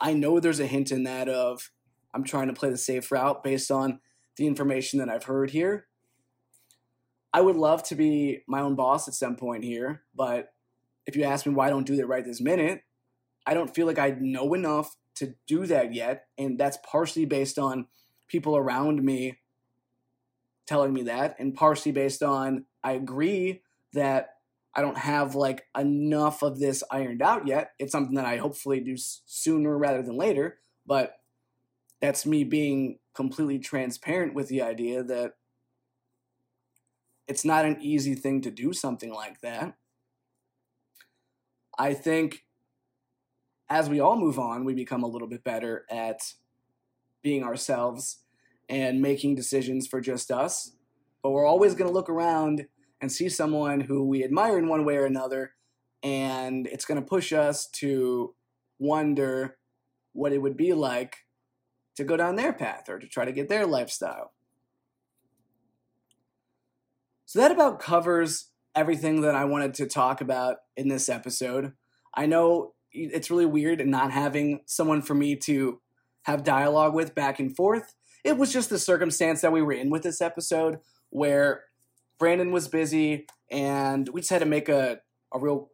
[0.00, 1.70] I know there's a hint in that of
[2.14, 4.00] I'm trying to play the safe route based on
[4.36, 5.87] the information that I've heard here.
[7.38, 10.52] I would love to be my own boss at some point here, but
[11.06, 12.82] if you ask me why I don't do that right this minute,
[13.46, 16.26] I don't feel like I know enough to do that yet.
[16.36, 17.86] And that's partially based on
[18.26, 19.38] people around me
[20.66, 23.62] telling me that, and partially based on I agree
[23.92, 24.30] that
[24.74, 27.70] I don't have like enough of this ironed out yet.
[27.78, 31.20] It's something that I hopefully do sooner rather than later, but
[32.00, 35.34] that's me being completely transparent with the idea that
[37.28, 39.74] it's not an easy thing to do something like that.
[41.78, 42.44] I think
[43.70, 46.20] as we all move on, we become a little bit better at
[47.22, 48.20] being ourselves
[48.68, 50.72] and making decisions for just us.
[51.22, 52.66] But we're always going to look around
[53.00, 55.52] and see someone who we admire in one way or another,
[56.02, 58.34] and it's going to push us to
[58.78, 59.58] wonder
[60.12, 61.16] what it would be like
[61.96, 64.32] to go down their path or to try to get their lifestyle.
[67.28, 71.74] So that about covers everything that I wanted to talk about in this episode.
[72.14, 75.78] I know it's really weird not having someone for me to
[76.22, 77.92] have dialogue with back and forth.
[78.24, 80.78] It was just the circumstance that we were in with this episode
[81.10, 81.64] where
[82.18, 85.00] Brandon was busy and we just had to make a,
[85.30, 85.68] a real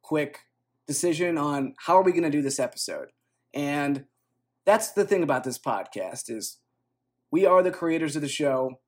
[0.00, 0.38] quick
[0.86, 3.08] decision on how are we going to do this episode.
[3.52, 4.06] And
[4.64, 6.60] that's the thing about this podcast is
[7.30, 8.80] we are the creators of the show.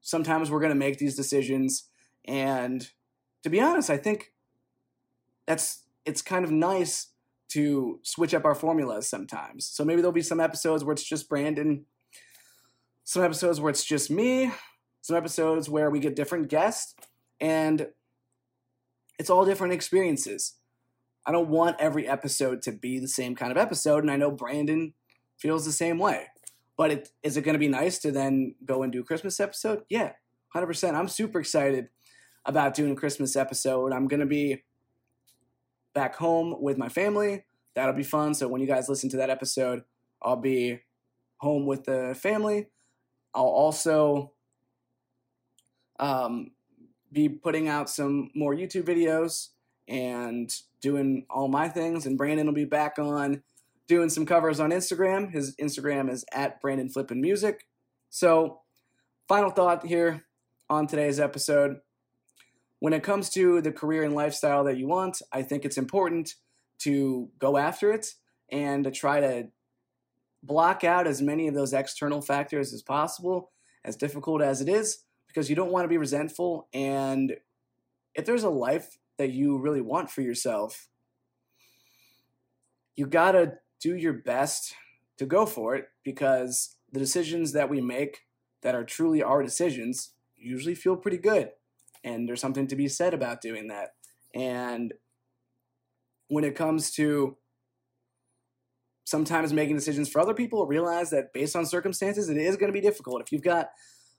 [0.00, 1.88] Sometimes we're going to make these decisions
[2.24, 2.88] and
[3.42, 4.32] to be honest, I think
[5.46, 7.08] that's it's kind of nice
[7.50, 9.66] to switch up our formulas sometimes.
[9.66, 11.86] So maybe there'll be some episodes where it's just Brandon,
[13.04, 14.52] some episodes where it's just me,
[15.00, 16.94] some episodes where we get different guests,
[17.40, 17.88] and
[19.18, 20.56] it's all different experiences.
[21.24, 24.30] I don't want every episode to be the same kind of episode, and I know
[24.30, 24.92] Brandon
[25.38, 26.26] feels the same way.
[26.78, 29.40] But it, is it going to be nice to then go and do a Christmas
[29.40, 29.82] episode?
[29.90, 30.12] Yeah,
[30.54, 30.94] 100%.
[30.94, 31.88] I'm super excited
[32.46, 33.92] about doing a Christmas episode.
[33.92, 34.62] I'm going to be
[35.92, 37.44] back home with my family.
[37.74, 38.32] That'll be fun.
[38.32, 39.82] So when you guys listen to that episode,
[40.22, 40.80] I'll be
[41.38, 42.68] home with the family.
[43.34, 44.32] I'll also
[45.98, 46.52] um,
[47.12, 49.48] be putting out some more YouTube videos
[49.88, 52.06] and doing all my things.
[52.06, 53.42] And Brandon will be back on
[53.88, 55.32] doing some covers on Instagram.
[55.32, 57.66] His Instagram is at Brandon Flippin Music.
[58.10, 58.60] So,
[59.26, 60.24] final thought here
[60.70, 61.78] on today's episode
[62.80, 66.34] when it comes to the career and lifestyle that you want, I think it's important
[66.80, 68.14] to go after it
[68.50, 69.48] and to try to
[70.42, 73.50] block out as many of those external factors as possible,
[73.84, 76.68] as difficult as it is, because you don't want to be resentful.
[76.72, 77.36] And
[78.14, 80.88] if there's a life that you really want for yourself,
[82.94, 84.74] you got to do your best
[85.18, 88.20] to go for it because the decisions that we make
[88.62, 91.50] that are truly our decisions usually feel pretty good
[92.04, 93.94] and there's something to be said about doing that.
[94.34, 94.94] And
[96.28, 97.36] when it comes to
[99.04, 102.78] sometimes making decisions for other people, realize that based on circumstances, it is going to
[102.78, 103.22] be difficult.
[103.22, 103.70] If you've got a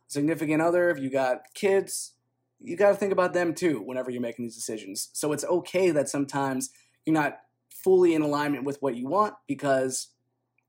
[0.08, 2.14] significant other, if you got kids,
[2.60, 5.10] you got to think about them too whenever you're making these decisions.
[5.14, 6.72] So it's okay that sometimes
[7.06, 7.40] you're not
[7.84, 10.10] fully in alignment with what you want because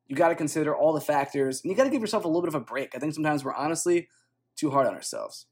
[0.06, 2.42] you got to consider all the factors and you got to give yourself a little
[2.42, 2.94] bit of a break.
[2.94, 4.08] I think sometimes we're honestly
[4.56, 5.46] too hard on ourselves.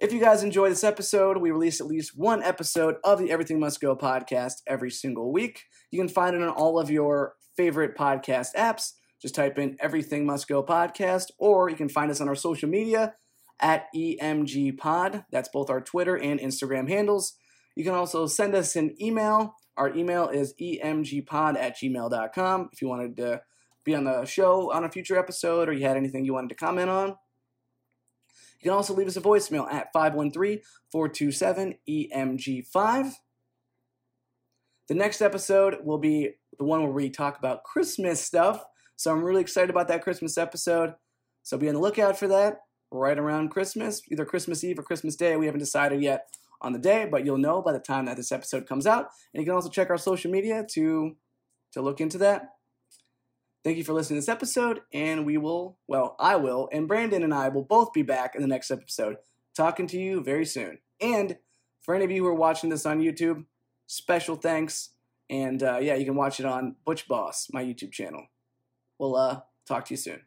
[0.00, 3.60] If you guys enjoy this episode, we release at least one episode of the Everything
[3.60, 5.62] Must Go podcast every single week.
[5.92, 8.94] You can find it on all of your favorite podcast apps.
[9.20, 12.68] Just type in Everything Must Go podcast, or you can find us on our social
[12.68, 13.14] media
[13.60, 15.24] at EMG Pod.
[15.30, 17.34] That's both our Twitter and Instagram handles.
[17.76, 19.54] You can also send us an email.
[19.76, 23.40] Our email is emgpod at gmail.com if you wanted to
[23.84, 26.54] be on the show on a future episode or you had anything you wanted to
[26.54, 27.08] comment on.
[27.08, 30.60] You can also leave us a voicemail at 513
[30.92, 33.12] 427 EMG5.
[34.88, 38.64] The next episode will be the one where we talk about Christmas stuff.
[38.96, 40.94] So I'm really excited about that Christmas episode.
[41.42, 42.58] So be on the lookout for that
[42.92, 45.36] right around Christmas, either Christmas Eve or Christmas Day.
[45.36, 46.26] We haven't decided yet
[46.62, 49.08] on the day, but you'll know by the time that this episode comes out.
[49.34, 51.16] And you can also check our social media to
[51.72, 52.50] to look into that.
[53.64, 57.22] Thank you for listening to this episode, and we will, well, I will, and Brandon
[57.22, 59.16] and I will both be back in the next episode
[59.56, 60.78] talking to you very soon.
[61.00, 61.36] And
[61.82, 63.44] for any of you who are watching this on YouTube,
[63.86, 64.90] special thanks.
[65.30, 68.26] And uh, yeah, you can watch it on Butch Boss, my YouTube channel.
[68.98, 70.22] We'll uh, talk to you soon.